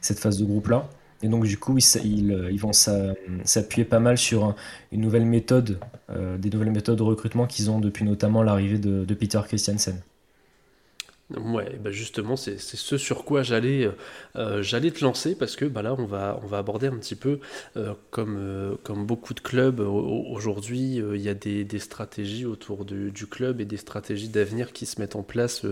[0.00, 0.88] cette phase de groupe là.
[1.24, 4.54] Et donc, du coup, ils, ils, vont s'appuyer pas mal sur
[4.92, 9.14] une nouvelle méthode, euh, des nouvelles méthodes de recrutement qu'ils ont depuis notamment l'arrivée de,
[9.14, 9.98] Peter Christiansen.
[11.30, 13.90] Ouais, bah justement, c'est ce sur quoi j'allais
[14.36, 17.14] euh, j'allais te lancer parce que bah là, on va, on va aborder un petit
[17.14, 17.40] peu,
[17.78, 22.84] euh, comme, euh, comme beaucoup de clubs aujourd'hui, il y a des, des, stratégies autour
[22.84, 25.62] du, club et des stratégies d'avenir qui se mettent en place,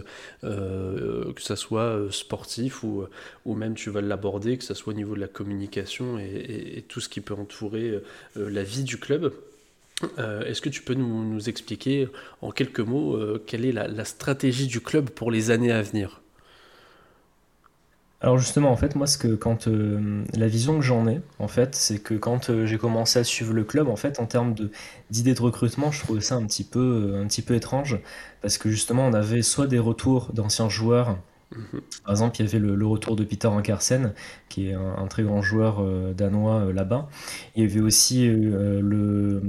[0.43, 3.05] que ce soit sportif ou,
[3.45, 7.01] ou même tu vas l'aborder, que ce soit au niveau de la communication et tout
[7.01, 8.01] ce qui peut entourer
[8.37, 9.33] la vie du club.
[10.19, 12.09] Euh, est-ce que tu peux nous, expliquer
[12.41, 16.21] en quelques mots euh, quelle est la, stratégie du club pour les années à venir?
[18.21, 21.49] Alors justement, en fait, moi, ce que quand euh, la vision que j'en ai, en
[21.49, 24.55] fait, c'est que quand j'ai commencé à suivre le club, en fait, en termes
[25.11, 27.99] d'idées de recrutement, je trouvais ça un petit peu étrange
[28.41, 31.19] parce que justement, on avait soit des retours d'anciens joueurs
[32.05, 34.13] par exemple, il y avait le, retour de Peter Ankersen,
[34.49, 37.09] qui est un, très grand joueur euh, danois euh, là-bas.
[37.57, 39.43] Il y avait aussi euh, le.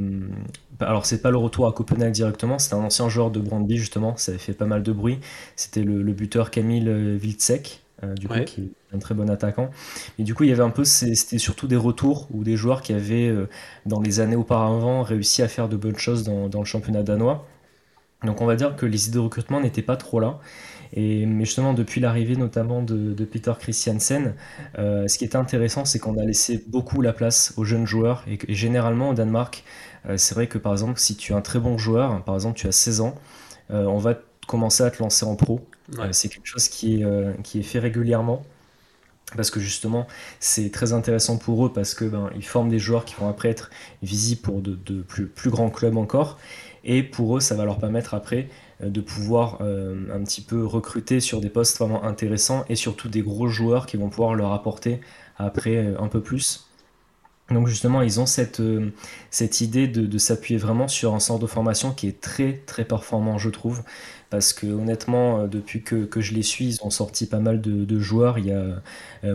[0.79, 4.17] Alors, c'est pas le retour à Copenhague directement, c'était un ancien joueur de Brandby, justement,
[4.17, 5.19] ça avait fait pas mal de bruit.
[5.55, 7.81] C'était le, buteur Camille Wilczek.
[8.17, 9.69] du coup, qui est un très bon attaquant.
[10.19, 12.81] Et du coup, il y avait un peu, c'était surtout des retours ou des joueurs
[12.81, 13.33] qui avaient,
[13.85, 17.45] dans les années auparavant, réussi à faire de bonnes choses dans, dans le championnat danois.
[18.23, 20.39] Donc, on va dire que les idées de recrutement n'étaient pas trop là.
[20.95, 24.36] Et, mais justement, depuis l'arrivée notamment de, Peter Christiansen,
[24.77, 28.23] euh, ce qui est intéressant, c'est qu'on a laissé beaucoup la place aux jeunes joueurs.
[28.27, 29.63] Et, généralement, au Danemark,
[30.08, 32.58] euh, c'est vrai que par exemple, si tu es un très bon joueur, par exemple,
[32.58, 33.15] tu as 16 ans,
[33.71, 34.15] euh, on va
[34.47, 35.62] commencer à te lancer en pro.
[36.12, 38.43] c'est quelque chose qui est, qui est fait régulièrement.
[39.38, 40.06] parce que justement
[40.41, 43.49] c'est très intéressant pour eux parce que ben, ils forment des joueurs qui vont après
[43.49, 43.69] être
[44.01, 46.38] visibles pour de, plus, plus, grands clubs encore
[46.83, 48.49] et pour eux ça va leur permettre après
[48.83, 53.09] euh, de pouvoir euh, un petit peu recruter sur des postes vraiment intéressants et surtout
[53.09, 54.99] des gros joueurs qui vont pouvoir leur apporter
[55.37, 56.67] après euh, un peu plus.
[57.49, 58.61] Donc justement, ils ont cette,
[59.61, 63.49] idée de, s'appuyer vraiment sur un centre de formation qui est très très performant, je
[63.49, 63.83] trouve.
[64.29, 68.39] Parce que honnêtement, depuis que, je les suis, ils ont sorti pas mal de, joueurs.
[68.39, 68.81] Il y a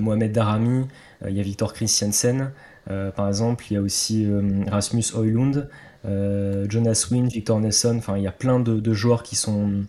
[0.00, 0.87] Mohamed Darami,
[1.24, 2.50] il y a Victor Christiansen,
[2.87, 4.26] par exemple, il y a aussi
[4.66, 5.68] Rasmus Oilund,
[6.04, 9.84] Jonas Wynn, Victor Nelson, enfin il y a plein de joueurs qui sont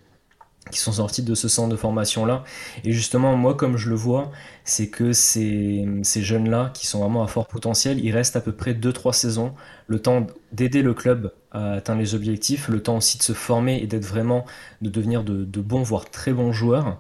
[0.71, 2.43] qui sont sortis de ce centre de formation-là.
[2.83, 4.31] Et justement, moi, comme je le vois,
[4.63, 8.51] c'est que ces, ces jeunes-là, qui sont vraiment à fort potentiel, ils restent à peu
[8.51, 9.53] près 2-3 saisons,
[9.87, 13.81] le temps d'aider le club à atteindre les objectifs, le temps aussi de se former
[13.81, 14.45] et d'être vraiment,
[14.81, 16.99] de devenir de, bons, voire très bons joueurs.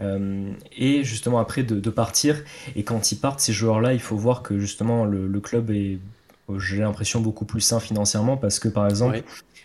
[0.00, 2.44] Euh, et justement après de, partir.
[2.76, 5.98] Et quand ils partent, ces joueurs-là, il faut voir que justement le club est,
[6.56, 9.22] j'ai l'impression, beaucoup plus sain financièrement parce que par exemple,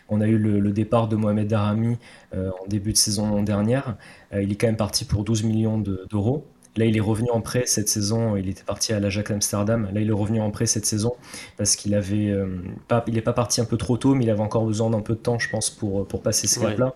[0.09, 1.97] on a eu le, départ de Mohamed Darami
[2.33, 3.95] euh, en début de saison dernière.
[4.33, 6.45] Euh, il est quand même parti pour 12 millions d'euros.
[6.75, 8.35] Là, il est revenu en prêt cette saison.
[8.35, 9.87] Il était parti à l'Ajax Amsterdam.
[9.93, 11.13] Là, il est revenu en prêt cette saison
[11.55, 12.47] parce qu'il avait euh,
[12.87, 15.01] pas, il n'est pas parti un peu trop tôt, mais il avait encore besoin d'un
[15.01, 16.95] peu de temps, je pense, pour, pour passer ce cap-là.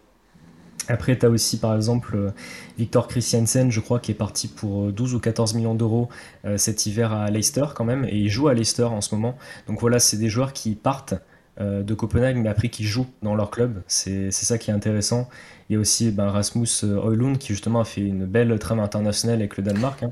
[0.88, 2.34] Après, tu as aussi par exemple
[2.78, 6.10] Victor Christiansen, je crois, qui est parti pour 12 ou 14 millions d'euros
[6.56, 9.38] cet hiver à Leicester quand même, et il joue à Leicester en ce moment.
[9.68, 11.16] Donc voilà, c'est des joueurs qui partent
[11.60, 13.82] euh, de Copenhague, mais après qui jouent dans leur club.
[13.88, 15.28] C'est ça qui est intéressant.
[15.70, 19.40] Il y a aussi ben, Rasmus Højlund qui justement a fait une belle trame internationale
[19.40, 20.12] avec le Danemark, hein,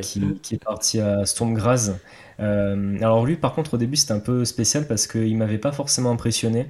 [0.00, 1.92] qui, est parti à Storm Graz.
[2.40, 5.72] Euh, alors lui, par contre, au début, c'était un peu spécial parce qu'il m'avait pas
[5.72, 6.66] forcément impressionné.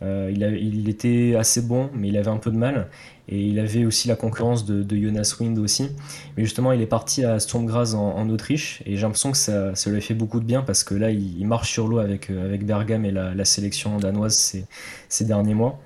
[0.00, 2.88] Euh, il, était assez bon, mais il avait un peu de mal.
[3.28, 5.90] Et il avait aussi la concurrence de, Jonas Wind aussi.
[6.36, 8.82] Mais justement, il est parti à Storm en, en Autriche.
[8.86, 11.10] Et j'ai l'impression que ça, ça, lui a fait beaucoup de bien parce que là,
[11.10, 14.64] il, marche sur l'eau avec, euh, avec Bergam et la, sélection danoise ces,
[15.08, 15.80] ces, derniers mois.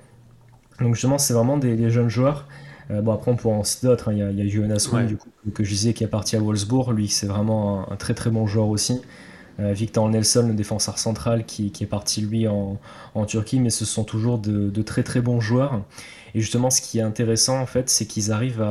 [0.79, 2.47] Donc justement, c'est vraiment des, jeunes joueurs.
[2.91, 4.09] Euh, bon, après, on pourra en citer d'autres.
[4.09, 4.31] Hein.
[4.31, 6.91] Il, y a Jonas Wind, du coup, que je disais, qui est parti à Wolfsburg.
[6.91, 9.01] Lui, c'est vraiment un, très très bon joueur aussi.
[9.59, 12.79] Euh, Victor Nelson, le défenseur central, qui, est parti lui en,
[13.27, 15.81] Turquie, mais ce sont toujours de, très très bons joueurs.
[16.35, 18.65] Et justement, ce qui est intéressant en fait, c'est qu'ils arrivent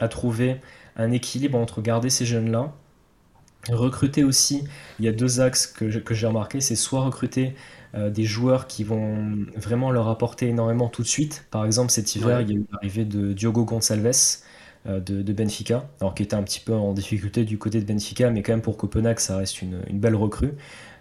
[0.00, 0.56] à, trouver
[0.96, 2.72] un équilibre entre garder ces jeunes-là,
[3.70, 4.64] recruter aussi.
[4.98, 7.54] Il y a deux axes que, j'ai remarqué, c'est soit recruter
[7.94, 11.46] euh, des joueurs qui vont vraiment leur apporter énormément tout de suite.
[11.50, 14.40] Par exemple, cet hiver, il y a eu l'arrivée de Diogo Gonçalves
[14.88, 18.30] euh, de, Benfica, alors qui était un petit peu en difficulté du côté de Benfica,
[18.30, 20.54] mais quand même pour Copenhague, ça reste une, belle recrue,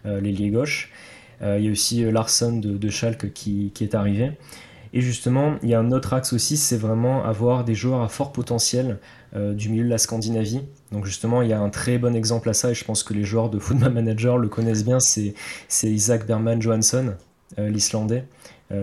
[0.05, 0.91] euh, l'ailier gauche.
[1.41, 4.33] Euh, il y a aussi Larson de, de Schalke qui, est arrivé.
[4.93, 8.09] Et justement, il y a un autre axe aussi, c'est vraiment avoir des joueurs à
[8.09, 8.99] fort potentiel
[9.33, 10.59] du milieu de la Scandinavie.
[10.91, 13.13] Donc justement, il y a un très bon exemple à ça, et je pense que
[13.13, 15.33] les joueurs de Football Manager le connaissent bien, c'est
[15.81, 17.15] Isaac Berman Johansson,
[17.57, 18.25] l'Islandais,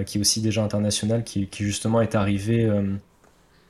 [0.07, 2.67] qui est aussi déjà international, qui, qui justement est arrivé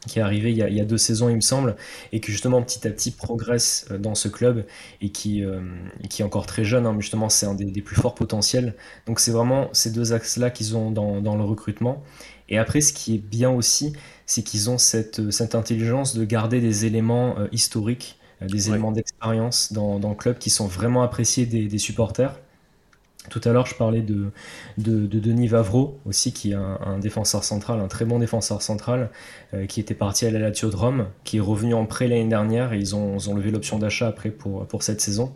[0.07, 1.77] qui est arrivé il y, a, deux saisons, il me semble,
[2.13, 4.65] et qui justement petit à petit progresse euh, dans ce club
[5.01, 5.61] et qui, euh,
[6.09, 6.87] qui est encore très jeune.
[6.87, 8.75] Hein, mais justement, c'est un des, plus forts potentiels.
[9.07, 12.03] Donc, c'est vraiment ces deux axes-là qu'ils ont dans, dans, le recrutement.
[12.49, 13.93] Et après, ce qui est bien aussi,
[14.27, 19.73] c'est qu'ils ont cette, cette intelligence de garder des éléments euh, historiques, des éléments d'expérience
[19.73, 22.39] dans, dans, le club qui sont vraiment appréciés des, des supporters.
[23.29, 24.31] Tout à l'heure, je parlais de,
[24.79, 29.11] de, Denis Vavreau, aussi, qui est un, défenseur central, un très bon défenseur central,
[29.55, 32.29] euh, qui était parti à la Lazio de Rome, qui est revenu en prêt l'année
[32.29, 35.35] dernière, et ils ont, levé l'option d'achat après pour cette saison.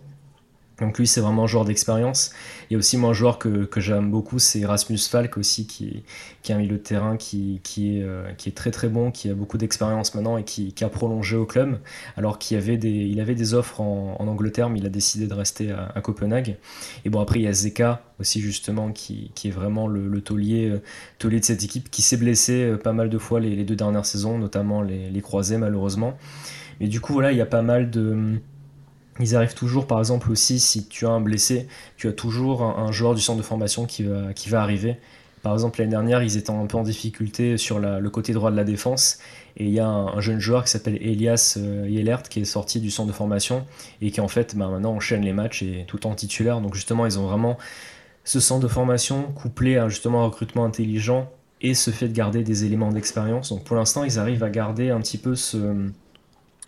[0.80, 2.32] Donc lui, c'est vraiment un joueur d'expérience.
[2.72, 6.02] A aussi moi un joueur que, j'aime beaucoup, c'est Rasmus Falk aussi, qui,
[6.42, 9.10] qui a un milieu de terrain qui, qui, est, euh, qui est très très bon,
[9.10, 11.78] qui a beaucoup d'expérience maintenant et qui, a prolongé au club,
[12.16, 15.70] alors qu'il avait des, avait des offres en, Angleterre, mais il a décidé de rester
[15.70, 16.56] à, Copenhague.
[17.04, 20.82] Et bon, après, il y a Zeka aussi justement, qui, est vraiment le, taulier, euh,
[21.18, 24.06] taulier de cette équipe, qui s'est blessé euh, pas mal de fois les, deux dernières
[24.06, 26.16] saisons, notamment les, les croisés malheureusement.
[26.80, 28.40] Mais du coup, voilà, il y a pas mal de
[29.20, 32.92] ils arrivent toujours, par exemple aussi, si tu as un blessé, tu as toujours un,
[32.92, 34.96] joueur du centre de formation qui va, qui va arriver.
[35.42, 38.56] Par exemple, l'année dernière, ils étaient un peu en difficulté sur le côté droit de
[38.56, 39.18] la défense.
[39.56, 42.80] Et il y a un, jeune joueur qui s'appelle Elias euh, Yelert qui est sorti
[42.80, 43.66] du centre de formation
[44.00, 46.60] et qui en fait bah, maintenant enchaîne les matchs et tout en titulaire.
[46.60, 47.58] Donc justement, ils ont vraiment
[48.24, 52.42] ce centre de formation couplé à justement un recrutement intelligent et ce fait de garder
[52.42, 53.50] des éléments d'expérience.
[53.50, 55.90] Donc pour l'instant, ils arrivent à garder un petit peu ce,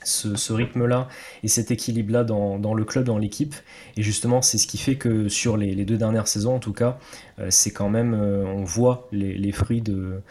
[0.05, 1.09] ce, rythme-là
[1.43, 3.55] et cet équilibre-là dans, le club, dans l'équipe.
[3.97, 6.99] Et justement, c'est ce qui fait que sur les, deux dernières saisons, en tout cas,
[7.39, 10.23] euh, c'est quand même, euh, on voit les, fruits de,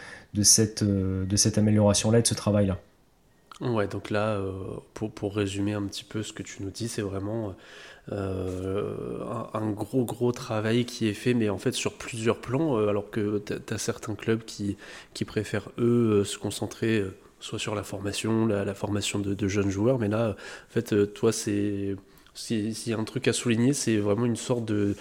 [0.42, 2.80] cette, euh, cette amélioration-là et de ce travail-là.
[3.62, 4.42] Ouais, donc là,
[4.94, 7.56] pour, pour, résumer un petit peu ce que tu nous dis, c'est vraiment
[8.12, 13.42] un, gros gros travail qui est fait, mais en fait sur plusieurs plans, alors que
[13.46, 14.76] tu as, certains clubs qui,
[15.14, 17.06] qui préfèrent, eux, se concentrer
[17.44, 21.96] soit sur la formation, la, formation de, jeunes joueurs, mais là, en fait, toi, c'est
[22.36, 24.96] s'il y a un truc à souligner, c'est vraiment une sorte de,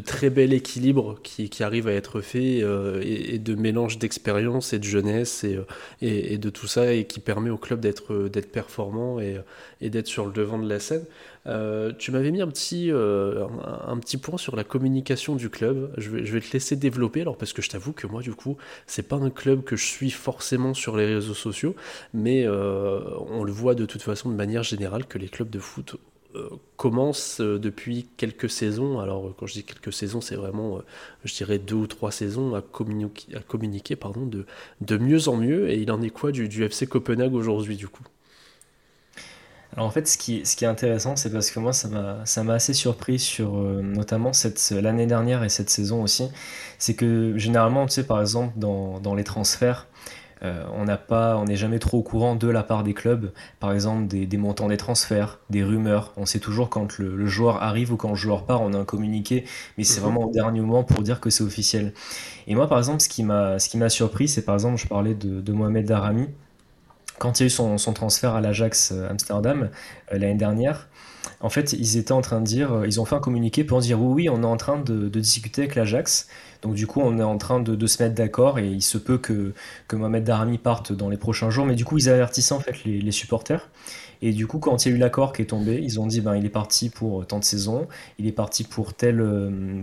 [0.00, 4.84] très bel équilibre qui, arrive à être fait euh, et, de mélange d'expérience et de
[4.84, 5.58] jeunesse et,
[6.00, 9.40] et, de tout ça et qui permet au club d'être d'être performant et,
[9.82, 11.04] d'être sur le devant de la scène.
[11.46, 13.46] Euh, tu m'avais mis un petit, euh,
[14.22, 15.92] point sur la communication du club.
[15.96, 18.34] Je vais, je vais te laisser développer alors parce que je t'avoue que moi du
[18.34, 21.74] coup c'est pas un club que je suis forcément sur les réseaux sociaux,
[22.14, 25.96] mais on le voit de toute façon de manière générale que les clubs de foot
[25.96, 25.98] euh,
[26.76, 30.80] commence euh, depuis quelques saisons, alors quand je dis quelques saisons, c'est vraiment, euh,
[31.24, 35.70] je dirais, deux ou trois saisons à communiquer, pardon, de, mieux en mieux.
[35.70, 38.04] Et il en est quoi du, FC Copenhague aujourd'hui, du coup?
[39.74, 43.18] Alors en fait, ce qui, est intéressant, c'est parce que moi, ça m'a, assez surpris
[43.18, 44.32] sur notamment
[44.70, 46.28] l'année dernière et cette saison aussi.
[46.78, 49.86] C'est que généralement, tu sais, par exemple, dans les transferts,
[50.42, 53.32] euh, on n'a pas, on n'est jamais trop au courant de la part des clubs,
[53.60, 56.12] par exemple des, montants des transferts, des rumeurs.
[56.16, 58.84] On sait toujours quand le, joueur arrive ou quand le joueur part, on a un
[58.84, 59.44] communiqué,
[59.76, 60.06] mais c'est mhm.
[60.06, 61.92] vraiment au dernier moment pour dire que c'est officiel.
[62.46, 64.86] Et moi, par exemple, ce qui m'a, ce qui m'a surpris, c'est par exemple, je
[64.86, 66.28] parlais de, Mohamed Darami
[67.18, 69.70] quand il y a eu son, transfert à l'Ajax euh, Amsterdam
[70.12, 70.88] euh, l'année dernière.
[71.40, 74.00] En fait, ils étaient en train de dire, ils ont fait un communiqué pour dire
[74.00, 76.28] oui, oui, on est en train de discuter avec l'Ajax.
[76.62, 79.18] Donc du coup, on est en train de, se mettre d'accord et il se peut
[79.18, 79.52] que,
[79.92, 81.66] Mohamed Darami parte dans les prochains jours.
[81.66, 83.68] Mais du coup, ils avertissaient en fait les, supporters.
[84.22, 86.20] Et du coup, quand il y a eu l'accord qui est tombé, ils ont dit
[86.20, 87.86] ben il est parti pour tant de saisons,
[88.18, 89.24] il est parti pour tel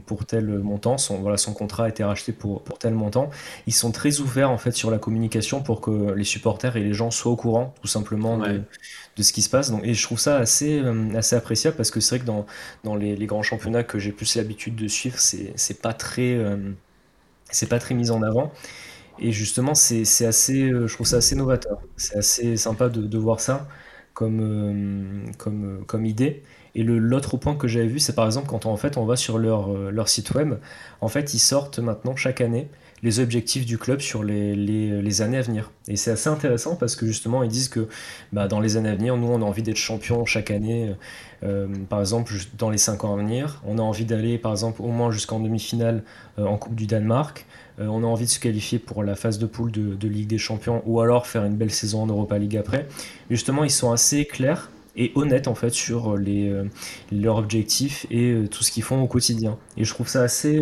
[0.05, 3.29] pour tel montant, son voilà son contrat a été racheté pour pour tel montant.
[3.67, 6.93] Ils sont très ouverts en fait sur la communication pour que les supporters et les
[6.93, 8.61] gens soient au courant tout simplement de,
[9.17, 9.71] de, ce qui se passe.
[9.71, 10.81] Donc et je trouve ça assez
[11.15, 12.45] assez appréciable parce que c'est vrai que dans
[12.83, 16.37] dans les, les grands championnats que j'ai plus l'habitude de suivre, c'est pas très
[17.51, 18.51] c'est pas très mis en avant.
[19.19, 21.79] Et justement, c'est assez, euh, je trouve ça assez novateur.
[21.97, 23.67] C'est assez sympa de, voir ça
[24.15, 26.41] comme, euh, comme, euh, comme idée.
[26.73, 29.15] Et l'autre point que j'avais vu, c'est par exemple quand on, en fait, on va
[29.15, 30.55] sur leur, leur site web,
[30.99, 32.67] en fait, ils sortent maintenant chaque année
[33.03, 35.71] les objectifs du club sur les, les, années à venir.
[35.87, 37.87] Et c'est assez intéressant parce que justement, ils disent que
[38.33, 40.95] bah, dans les années à venir, nous, on a envie d'être champion chaque année.
[41.43, 44.81] Euh, par exemple, dans les 5 ans à venir, on a envie d'aller, par exemple,
[44.81, 46.03] au moins jusqu'en demi-finale
[46.39, 47.45] euh, en Coupe du Danemark.
[47.79, 50.37] Euh, on a envie de se qualifier pour la phase de poule de, Ligue des
[50.37, 52.87] Champions ou alors faire une belle saison en Europa League après.
[53.29, 56.53] Justement, ils sont assez clairs et honnêtes en fait sur les,
[57.11, 59.57] leurs objectifs et tout ce qu'ils font au quotidien.
[59.75, 60.61] Et je trouve ça assez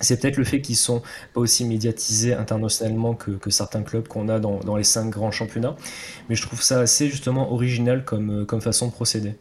[0.00, 1.02] c'est peut-être le fait qu'ils sont
[1.34, 5.74] pas aussi médiatisés internationalement que, certains clubs qu'on a dans, les cinq grands championnats.
[6.28, 9.34] Mais je trouve ça assez justement original comme façon de procéder.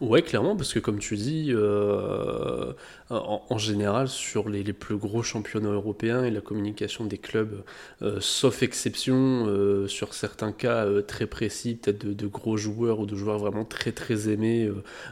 [0.00, 2.72] Ouais, clairement, parce que comme tu dis, euh,
[3.10, 7.62] en, général, sur les, plus gros championnats européens et la communication des clubs,
[8.00, 13.14] euh, sauf exception, euh, sur certains cas très précis, peut-être de, gros joueurs ou de
[13.14, 14.70] joueurs vraiment très très aimés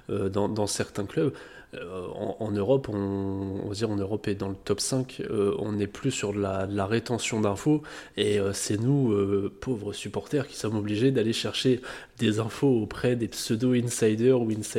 [0.09, 1.35] dans, certains clubs,
[2.41, 5.87] en, Europe, on, va dire en Europe et dans le top 5, euh, on n'est
[5.87, 7.83] plus sur la, rétention d'infos
[8.17, 9.15] et c'est nous,
[9.61, 11.83] pauvres supporters, qui sommes obligés d'aller chercher
[12.19, 14.78] des infos auprès des pseudo-insiders ou insiders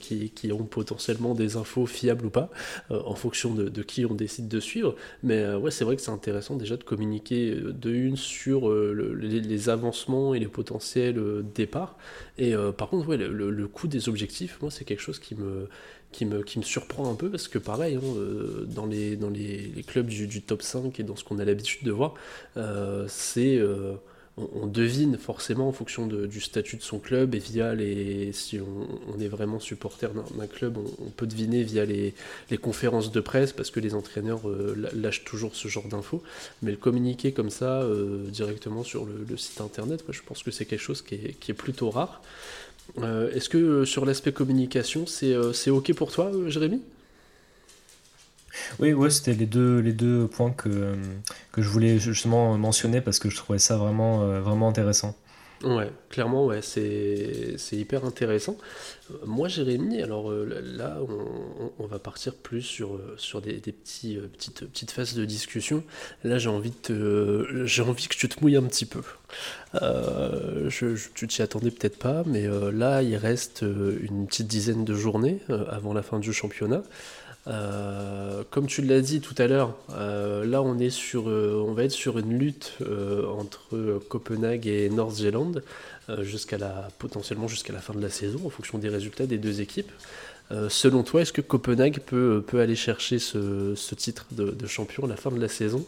[0.00, 2.50] qui, qui, ont potentiellement des infos fiables ou pas,
[2.90, 4.94] en fonction de, qui on décide de suivre.
[5.22, 10.34] Mais ouais, c'est vrai que c'est intéressant déjà de communiquer de une sur les, avancements
[10.34, 11.20] et les potentiels
[11.54, 11.96] départs.
[12.38, 15.68] Et par contre, ouais, le, coût des objectifs, moi, c'est quelque chose qui me
[16.12, 19.30] qui me, qui me surprend un peu parce que pareil, hein, euh, dans, les, dans
[19.30, 22.14] les, clubs du, top 5 et dans ce qu'on a l'habitude de voir,
[22.56, 23.56] euh, c'est...
[23.56, 23.94] Euh,
[24.36, 28.32] on, devine forcément en fonction du statut de son club et via les...
[28.32, 32.14] Si on, est vraiment supporter d'un club, on, peut deviner via les,
[32.60, 34.42] conférences de presse parce que les entraîneurs
[34.94, 36.22] lâchent toujours ce genre d'infos.
[36.62, 37.86] Mais le communiquer comme ça
[38.28, 42.22] directement sur le, site internet, je pense que c'est quelque chose qui est, plutôt rare.
[42.98, 46.82] Euh, est-ce que euh, sur l'aspect communication, c'est euh, OK pour toi, Jérémy?
[48.78, 50.94] Oui, ouais, c'était les deux, les deux points que,
[51.52, 55.14] que je voulais justement mentionner parce que je trouvais ça vraiment, vraiment intéressant.
[55.64, 58.56] Ouais, clairement, ouais, c'est, hyper intéressant.
[59.24, 60.98] Moi, Jérémy, alors euh, là,
[61.78, 65.84] on, va partir plus sur, euh, sur des, petits, euh, petites, petites phases de discussion.
[66.24, 69.02] Là, j'ai envie, de j'ai envie que tu te mouilles un petit peu.
[69.74, 75.40] je, tu t'y attendais peut-être pas, mais là, il reste une petite dizaine de journées
[75.70, 76.82] avant la fin du championnat.
[77.48, 81.72] Euh, comme tu l'as dit tout à l'heure, euh, là on est sur, euh, on
[81.72, 82.78] va être sur une lutte
[83.36, 85.52] entre Copenhague et North-Zealand
[86.20, 89.60] jusqu'à la potentiellement jusqu'à la fin de la saison en fonction des résultats des deux
[89.60, 89.90] équipes.
[90.68, 95.08] selon toi, est-ce que Copenhague peut, peut aller chercher ce, ce titre de, champion à
[95.08, 95.84] la fin de la saison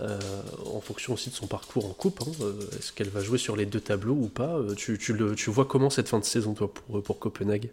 [0.00, 2.46] en fonction aussi de son parcours en coupe hein,
[2.78, 5.64] Est-ce qu'elle va jouer sur les deux tableaux ou pas tu, tu, le, tu vois
[5.64, 7.70] comment cette fin de saison toi pour, pour Copenhague?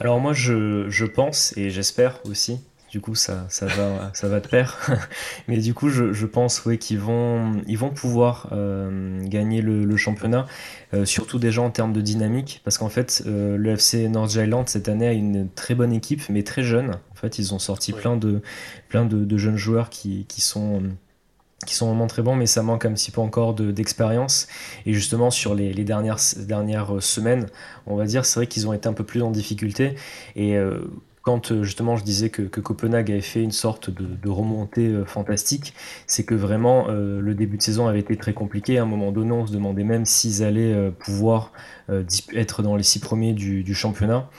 [0.00, 4.40] Alors moi je, je pense et j'espère aussi, du coup ça, ça, va, ça va
[4.40, 4.78] de pair,
[5.48, 9.84] mais du coup je, je pense oui, qu'ils vont, ils vont pouvoir euh, gagner le,
[9.84, 10.46] le championnat,
[10.92, 14.68] euh, surtout déjà en termes de dynamique, parce qu'en fait euh, le FC North Island
[14.68, 16.90] cette année a une très bonne équipe, mais très jeune.
[17.12, 18.42] En fait ils ont sorti plein, de,
[18.88, 20.82] plein de, de, jeunes joueurs qui, qui sont
[21.64, 24.48] qui sont vraiment très bons, mais ça manque un petit peu encore d'expérience.
[24.86, 27.46] et justement, sur les, dernières, dernières semaines,
[27.86, 29.94] on va dire, c'est vrai qu'ils ont été un peu plus en difficulté.
[30.36, 30.80] Et euh,
[31.22, 35.74] quand euh, justement je disais que, Copenhague avait fait une sorte de, remontée euh, fantastique,
[36.06, 38.78] c'est que vraiment le début de saison avait été très compliqué.
[38.78, 41.52] À un moment donné, on se demandait même s'ils allaient pouvoir
[42.34, 44.30] être dans les six premiers du, du championnat.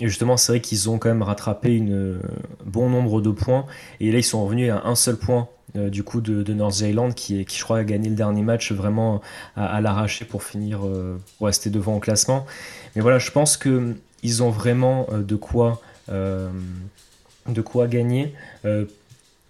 [0.00, 2.18] Et justement, c'est vrai qu'ils ont quand même rattrapé un
[2.66, 3.66] bon nombre de points.
[4.00, 7.14] Et là, ils sont revenus à un seul point euh, du coup de, North Island
[7.14, 9.20] qui, qui je crois a gagné le dernier match vraiment
[9.56, 12.46] à, l'arracher pour finir euh, pour rester devant au classement.
[12.94, 18.34] Mais voilà je pense que ils ont vraiment euh, de quoi de quoi gagner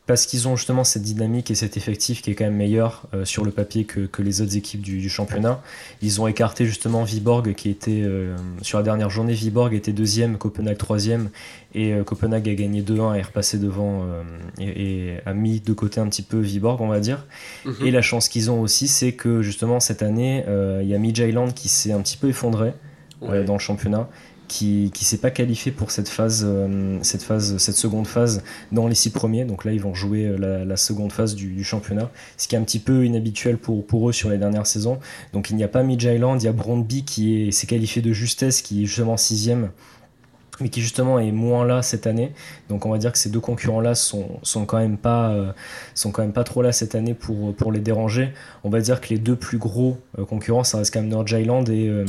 [0.06, 3.24] parce qu'ils ont justement cette dynamique et cet effectif qui est quand même meilleur euh,
[3.24, 5.62] sur le papier que, que, les autres équipes du, du, championnat.
[6.02, 10.36] Ils ont écarté justement Viborg qui était euh, sur la dernière journée, Viborg était deuxième,
[10.36, 11.30] Copenhague troisième
[11.74, 14.04] et euh, Copenhague a gagné 2-1 et est repassé devant
[14.58, 17.26] et, et, a mis de côté un petit peu Viborg on va dire.
[17.64, 17.86] Mhm.
[17.86, 20.44] Et la chance qu'ils ont aussi c'est que justement cette année
[20.82, 22.74] il y a Midtjylland qui s'est un petit peu effondré
[23.22, 24.08] dans le championnat
[24.48, 28.42] qui qui s'est pas qualifié pour cette phase, euh, cette phase, cette seconde phase
[28.72, 29.44] dans les six premiers.
[29.44, 32.62] Donc là, ils vont jouer euh, la, seconde phase du, championnat, ce qui est un
[32.62, 34.98] petit peu inhabituel pour, pour eux sur les dernières saisons.
[35.32, 38.12] Donc il n'y a pas Midge Island, il y a Brondby qui s'est qualifié de
[38.12, 39.70] justesse, qui est justement sixième
[40.60, 42.32] mais qui justement est moins là cette année.
[42.68, 45.52] Donc on va dire que ces deux concurrents-là sont, sont quand même pas euh,
[45.94, 48.32] sont quand même pas trop là cette année pour, pour les déranger.
[48.62, 51.68] On va dire que les deux plus gros concurrents, ça reste quand même North Island
[51.68, 52.04] et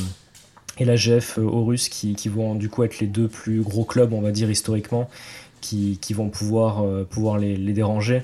[0.77, 4.13] et la GF Horus qui, qui, vont du coup être les deux plus gros clubs,
[4.13, 5.09] on va dire historiquement,
[5.61, 8.23] qui, vont pouvoir, euh, pouvoir les, déranger.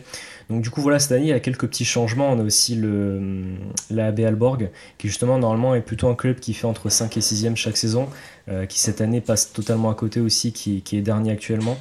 [0.50, 2.32] Donc du coup voilà, cette année il y a quelques petits changements.
[2.32, 3.56] On a aussi le,
[3.90, 7.20] la AB Alborg, qui justement normalement est plutôt un club qui fait entre 5 et
[7.22, 8.08] 6e chaque saison,
[8.50, 11.78] euh, qui cette année passe totalement à côté aussi, qui, est dernier actuellement.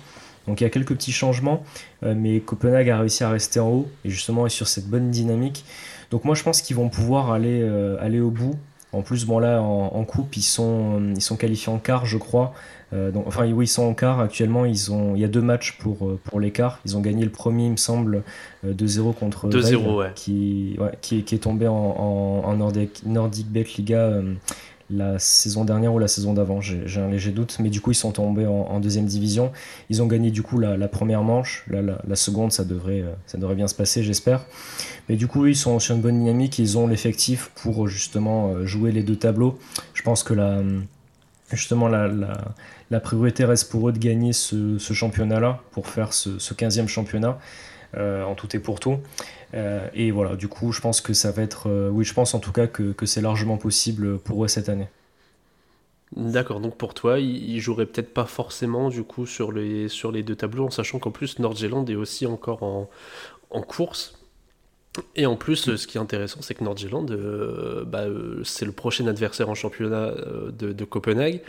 [0.46, 1.62] Donc il y a quelques petits changements,
[2.02, 5.10] euh, mais Copenhague a réussi à rester en haut et justement est sur cette bonne
[5.10, 5.64] dynamique.
[6.10, 7.62] Donc moi je pense qu'ils vont pouvoir aller,
[8.00, 8.56] aller au bout
[8.92, 12.52] en plus, bon là, en, coupe, ils sont, ils sont qualifiés en quart, je crois.
[12.92, 14.64] Euh, donc, enfin, oui, ils sont en quart actuellement.
[14.64, 16.80] Ils ont, il y a deux matchs pour, euh, pour l'écart.
[16.84, 18.24] Ils ont gagné le premier, il me semble,
[18.66, 20.12] 2-0 euh, contre 2-0, ouais.
[20.16, 24.22] qui, ouais, qui, qui, est tombé en, en, en Nordic, Nordic Bet Liga
[24.92, 27.96] la saison dernière ou la saison d'avant, j'ai un léger doute, mais du coup ils
[27.96, 29.52] sont tombés en, deuxième division.
[29.88, 33.68] Ils ont gagné du coup la, première manche, la, seconde ça devrait, ça devrait bien
[33.68, 34.44] se passer j'espère.
[35.10, 38.64] Mais du coup ils sont sur une bonne dynamique, ils ont l'effectif pour justement euh,
[38.64, 39.58] jouer les deux tableaux.
[39.92, 40.62] Je pense que la,
[41.52, 46.86] justement la, priorité reste pour eux de gagner ce, championnat-là, pour faire ce, ce 15e
[46.86, 47.38] championnat.
[47.96, 48.98] Euh, en tout et pour tout.
[49.54, 51.68] Euh, et voilà, du coup, je pense que ça va être.
[51.68, 54.86] Euh, oui, je pense en tout cas que, c'est largement possible pour eux cette année.
[56.14, 60.22] D'accord, donc pour toi, il, jouerait peut-être pas forcément du coup sur les, sur les
[60.22, 62.88] deux tableaux, en sachant qu'en plus Nord-Zélande est aussi encore en,
[63.50, 64.19] en, course.
[65.14, 67.16] Et en plus, ce qui est intéressant, c'est que Nord-Zélande,
[67.86, 68.06] bah,
[68.42, 70.14] c'est le prochain adversaire en championnat
[70.52, 71.42] de, de Copenhague.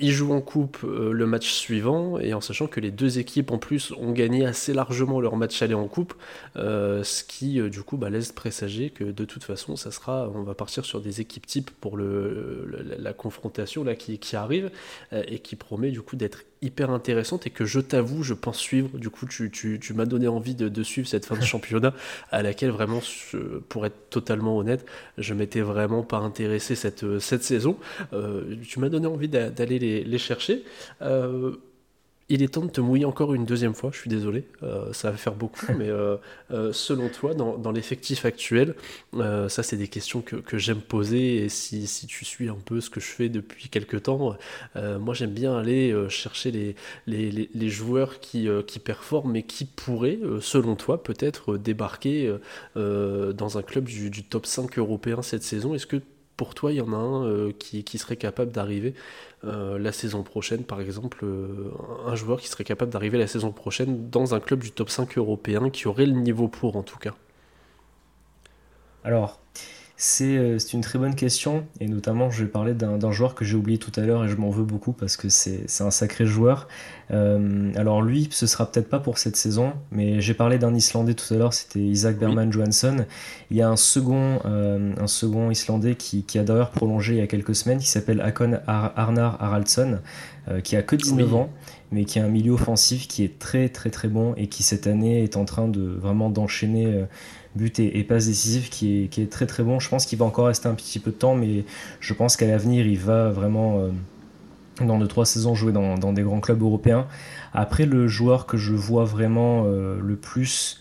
[0.00, 3.50] Ils jouent en coupe euh, le match suivant, et en sachant que les deux équipes
[3.50, 6.14] en plus ont gagné assez largement leur match aller en coupe,
[6.54, 10.30] euh, ce qui euh, du coup bah, laisse présager que de toute façon, ça sera,
[10.32, 12.77] on va partir sur des équipes types pour le,
[13.08, 14.70] la confrontation là qui, qui arrive,
[15.12, 18.98] et qui promet du coup d'être hyper intéressante et que je t'avoue, je pense suivre.
[18.98, 21.94] Du coup, tu, tu, tu m'as donné envie de, de, suivre cette fin de championnat
[22.30, 23.00] à laquelle vraiment,
[23.68, 24.84] pour être totalement honnête,
[25.18, 27.76] je m'étais vraiment pas intéressé cette, cette saison.
[28.12, 30.64] Euh, tu m'as donné envie d'aller les, les, chercher.
[31.02, 31.56] Euh,
[32.30, 35.10] il est temps de te mouiller encore une deuxième fois, je suis désolé, euh, ça
[35.10, 36.16] va faire beaucoup, mais euh,
[36.50, 38.74] euh, selon toi, dans, l'effectif actuel,
[39.12, 43.00] ça c'est des questions que, j'aime poser, et si, tu suis un peu ce que
[43.00, 44.36] je fais depuis quelques temps,
[44.74, 46.74] moi j'aime bien aller chercher les,
[47.06, 52.34] les, joueurs qui, qui, performent et qui pourraient, selon toi, peut-être débarquer
[52.74, 55.74] dans un club du, du, top 5 européen cette saison.
[55.74, 56.00] Est-ce que
[56.38, 58.94] pour toi, il y en a un euh, qui, serait capable d'arriver
[59.44, 61.72] euh, la saison prochaine, par exemple, euh,
[62.06, 65.18] un joueur qui serait capable d'arriver la saison prochaine dans un club du top 5
[65.18, 67.14] européen qui aurait le niveau pour, en tout cas?
[69.02, 69.40] Alors,
[70.00, 73.78] c'est une très bonne question et notamment je vais parler d'un joueur que j'ai oublié
[73.78, 76.68] tout à l'heure et je m'en veux beaucoup parce que c'est un sacré joueur.
[77.10, 81.14] Euh, alors lui, ce sera peut-être pas pour cette saison, mais j'ai parlé d'un Islandais
[81.14, 83.06] tout à l'heure, c'était Isaac Berman Johansson.
[83.50, 87.22] Il y a un second, euh, un second Islandais qui, a d'ailleurs prolongé il y
[87.22, 89.98] a quelques semaines, qui s'appelle Akon Arnar Haraldsson,
[90.62, 91.50] qui a que 19 ans,
[91.90, 94.86] mais qui a un milieu offensif qui est très très très bon et qui cette
[94.86, 97.04] année est en train de vraiment d'enchaîner
[97.58, 99.78] but et, passe décisive qui est, très très bon.
[99.80, 101.64] Je pense qu'il va encore rester un petit peu de temps, mais
[102.00, 103.90] je pense qu'à l'avenir, il va vraiment, euh,
[104.84, 107.06] dans 2-3 saisons, jouer dans, des grands clubs européens.
[107.52, 110.80] Après, le joueur que je vois vraiment euh, le plus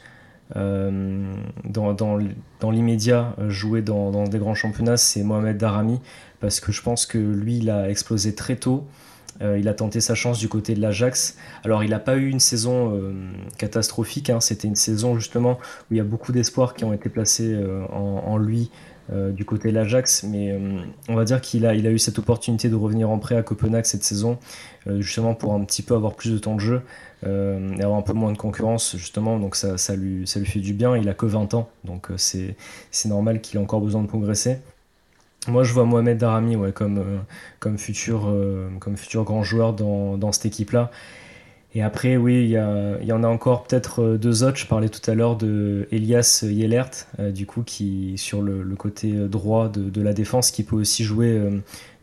[0.55, 1.33] euh,
[1.65, 5.99] dans, dans, l'immédiat jouer dans, des grands championnats, c'est Mohamed Darami,
[6.39, 8.87] parce que je pense que lui, il a explosé très tôt.
[9.41, 11.37] Euh, il a tenté sa chance du côté de l'Ajax.
[11.63, 13.13] Alors, il n'a pas eu une saison euh,
[13.57, 14.29] catastrophique.
[14.29, 14.39] Hein.
[14.39, 15.59] C'était une saison justement
[15.89, 18.69] où il y a beaucoup d'espoirs qui ont été placés euh, en, lui
[19.09, 20.23] du côté de l'Ajax.
[20.23, 20.59] Mais
[21.07, 23.85] on va dire qu'il a, a eu cette opportunité de revenir en prêt à Copenhague
[23.85, 24.37] cette saison,
[24.99, 26.81] justement pour un petit peu avoir plus de temps de jeu
[27.23, 29.39] et avoir un peu moins de concurrence, justement.
[29.39, 30.97] Donc, ça, lui, ça fait du bien.
[30.97, 32.57] Il a que 20 ans, donc c'est
[33.05, 34.57] normal qu'il ait encore besoin de progresser.
[35.47, 37.17] Moi, je vois Mohamed Darami ouais, comme, euh,
[37.59, 40.91] comme, futur, euh, comme futur grand joueur dans, dans cette équipe-là.
[41.73, 44.57] Et après, oui, il y, y, en a encore peut-être euh, deux autres.
[44.57, 49.69] Je parlais tout à l'heure de Elias Yelert, du coup, qui sur le, côté droit
[49.69, 51.39] de, de, la défense, qui peut aussi jouer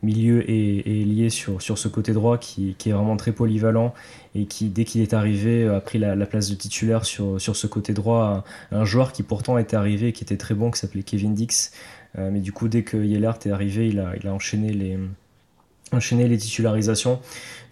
[0.02, 3.94] milieu et, et lié sur, sur ce côté droit, qui, qui, est vraiment très polyvalent
[4.34, 7.56] et qui, dès qu'il est arrivé, a pris la, la, place de titulaire sur, sur
[7.56, 8.44] ce côté droit.
[8.70, 11.72] Un, un joueur qui pourtant était arrivé, qui était très bon, qui s'appelait Kevin Dix,
[11.72, 17.20] euh, mais du coup, dès que Yellert est arrivé, il a, enchaîné, les, titularisations.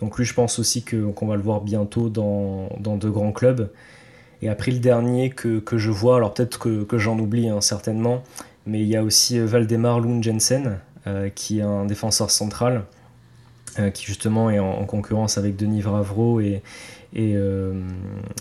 [0.00, 3.70] Donc lui, je pense aussi qu'on va le voir bientôt dans, dans de grands clubs.
[4.42, 8.24] Et après, le dernier que, je vois, alors peut-être que, j'en oublie hein, certainement,
[8.66, 12.84] mais il y a aussi euh, Valdemar Lund Jensen, euh, qui est un défenseur central,
[13.94, 16.62] qui justement est en, concurrence avec Denis Vravro et,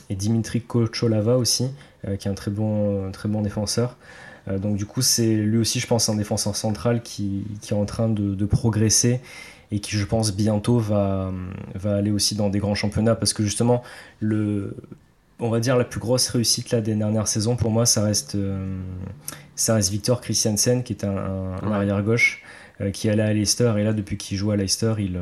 [0.10, 1.72] Dimitri Kocholava aussi,
[2.20, 3.96] qui est un très bon défenseur.
[4.48, 7.78] Euh, donc du coup, c'est lui aussi, je pense, un défenseur central qui, qui est
[7.78, 9.20] en train de, de, progresser
[9.72, 11.32] et qui, je pense, bientôt va,
[11.76, 13.84] va aller aussi dans des grands championnats parce que justement,
[14.20, 14.76] le,
[15.40, 18.36] on va dire la plus grosse réussite là, des dernières saisons, pour moi, ça reste,
[18.36, 18.80] euh,
[19.56, 21.16] ça reste Victor Christiansen, qui est un,
[21.62, 22.44] un, arrière-gauche
[22.82, 25.20] euh, qui allait à Leicester et là depuis qu'il joue à Leicester il,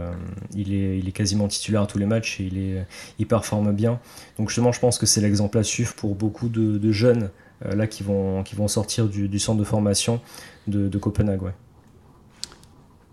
[0.55, 2.85] il, est, il est quasiment titulaire à tous les matchs et il, est,
[3.19, 3.99] il performe bien.
[4.37, 7.27] Donc justement je pense que c'est l'exemple à suivre pour beaucoup de, de jeunes euh,
[7.61, 10.21] là qui vont, qui vont sortir du, centre de formation
[10.67, 11.53] de, Copenhague.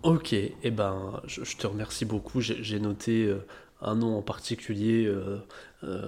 [0.03, 2.39] Ok, et eh ben, je, te remercie beaucoup.
[2.39, 3.45] J'ai noté euh,
[3.81, 5.37] un nom en particulier, euh,
[5.83, 6.01] euh,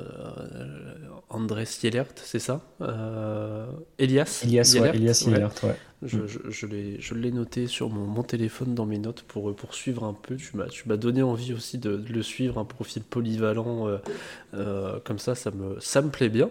[1.29, 3.67] Andrés c'est ça euh,
[3.99, 5.75] Elias Elias, Yelert, Elias Yelert, ouais.
[6.01, 6.27] Je, mm.
[6.49, 6.65] je,
[6.99, 10.37] je l'ai noté sur mon, mon, téléphone dans mes notes pour, pour suivre un peu.
[10.37, 13.99] Tu m'as donné envie aussi de, de, le suivre, un profil polyvalent
[14.55, 16.49] euh, comme ça, ça me, ça me plaît bien.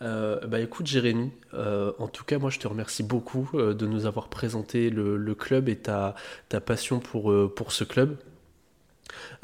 [0.00, 4.90] bah écoute Jérémy, en tout cas moi je te remercie beaucoup de nous avoir présenté
[4.90, 6.14] le, le club et ta,
[6.48, 8.16] ta passion pour, pour ce club.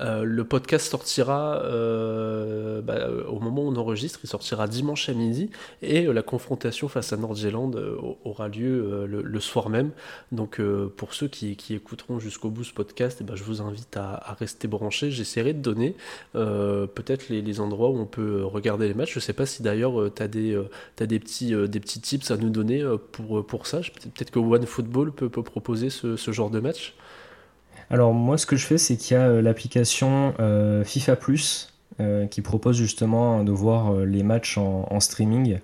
[0.01, 5.15] Euh, le podcast sortira euh, bah, au moment où on enregistre, il sortira dimanche à
[5.15, 7.83] midi et euh, la confrontation face à Nord-Zélande
[8.25, 9.91] aura lieu le, soir même.
[10.33, 10.61] Donc
[10.97, 14.69] pour ceux qui, écouteront jusqu'au bout ce podcast, eh ben, je vous invite à, rester
[14.69, 15.11] branchés.
[15.11, 15.95] J'essaierai de donner
[16.33, 19.13] peut-être les, endroits où on peut regarder les matchs.
[19.13, 23.67] Je ne sais pas si d'ailleurs tu as, des, petits, tips à nous donner pour,
[23.67, 23.81] ça.
[23.81, 26.95] Peut-être que OneFootball peut, peut proposer ce genre de match.
[27.91, 31.73] Alors moi ce que je fais c'est qu'il y a euh, l'application euh, FIFA Plus
[32.01, 35.59] euh, qui propose justement de voir les matchs en, streaming.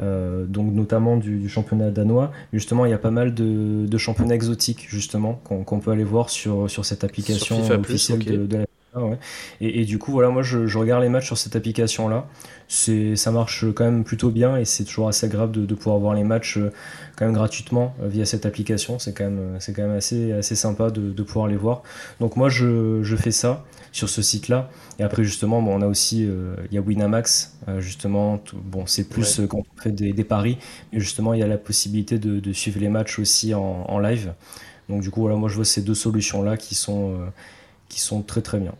[0.00, 2.30] donc notamment du, championnat danois.
[2.52, 6.70] Justement, il y a pas mal de, championnats exotiques justement qu'on peut aller voir sur,
[6.70, 8.64] sur cette application officielle de, de, la
[8.98, 9.18] Ah ouais.
[9.60, 12.26] Et, du coup, voilà, moi je, regarde les matchs sur cette application-là.
[12.66, 16.14] C'est, ça marche quand même plutôt bien et c'est toujours assez agréable de, pouvoir voir
[16.14, 16.70] les matchs euh,
[17.16, 18.98] quand même gratuitement euh, via cette application.
[18.98, 21.82] C'est quand même, euh, c'est quand même assez, assez sympa de, pouvoir les voir.
[22.20, 24.70] Donc moi je, fais ça sur ce site-là.
[24.98, 28.40] Et après justement, bon, on a aussi, il y a Winamax, justement.
[28.52, 30.58] bon, c'est plus quand on fait des, paris,
[30.92, 34.32] mais justement il y a la possibilité de, suivre les matchs aussi en, en, live.
[34.88, 37.18] Donc du coup, voilà, moi je vois ces deux solutions-là qui sont,
[37.88, 38.74] qui sont très très bien.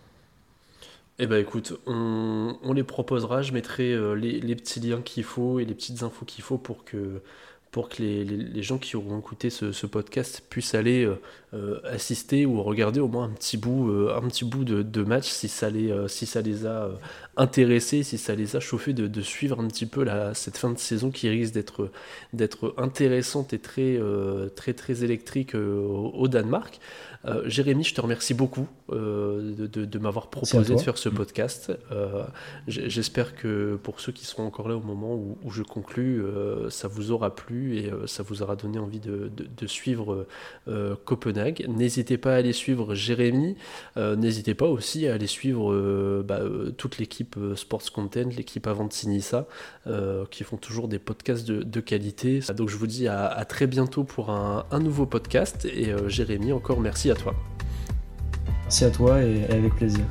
[1.21, 5.65] Eh ben écoute, on, les proposera, je mettrai euh, les, petits liens qu'il faut et
[5.65, 7.23] les petites infos qu'il faut pour que,
[7.71, 11.21] pour que les, gens qui auront écouté ce, podcast puissent aller euh,
[11.55, 15.49] euh, assister ou regarder au moins un petit bout, un petit bout de, match si
[15.49, 16.91] ça, les, si ça les a
[17.37, 20.79] intéressés, si ça les a chauffés de, suivre un petit peu la, cette fin de
[20.79, 21.91] saison qui risque d'être,
[22.33, 24.01] d'être intéressante et très,
[24.57, 26.81] très, très électrique au Danemark.
[27.25, 31.73] Euh, Jérémy, je te remercie beaucoup euh, de, m'avoir proposé de faire ce podcast.
[31.91, 32.25] Euh,
[32.69, 36.23] j'espère que pour ceux qui seront encore là au moment où, je conclus,
[36.71, 40.27] ça vous aura plu et ça vous aura donné envie de, suivre
[41.05, 41.65] Copenhague.
[41.69, 43.57] N'hésitez pas à aller suivre Jérémy.
[43.97, 46.41] N'hésitez pas aussi à aller suivre bah,
[46.77, 49.47] toute l'équipe Sports Content, l'équipe avant de Sinissa,
[50.31, 52.41] qui font toujours des podcasts de, qualité.
[52.57, 55.65] Donc je vous dis à, très bientôt pour un nouveau podcast.
[55.67, 57.35] Et Jérémy, encore merci à toi.
[58.69, 60.05] Merci à toi et avec plaisir.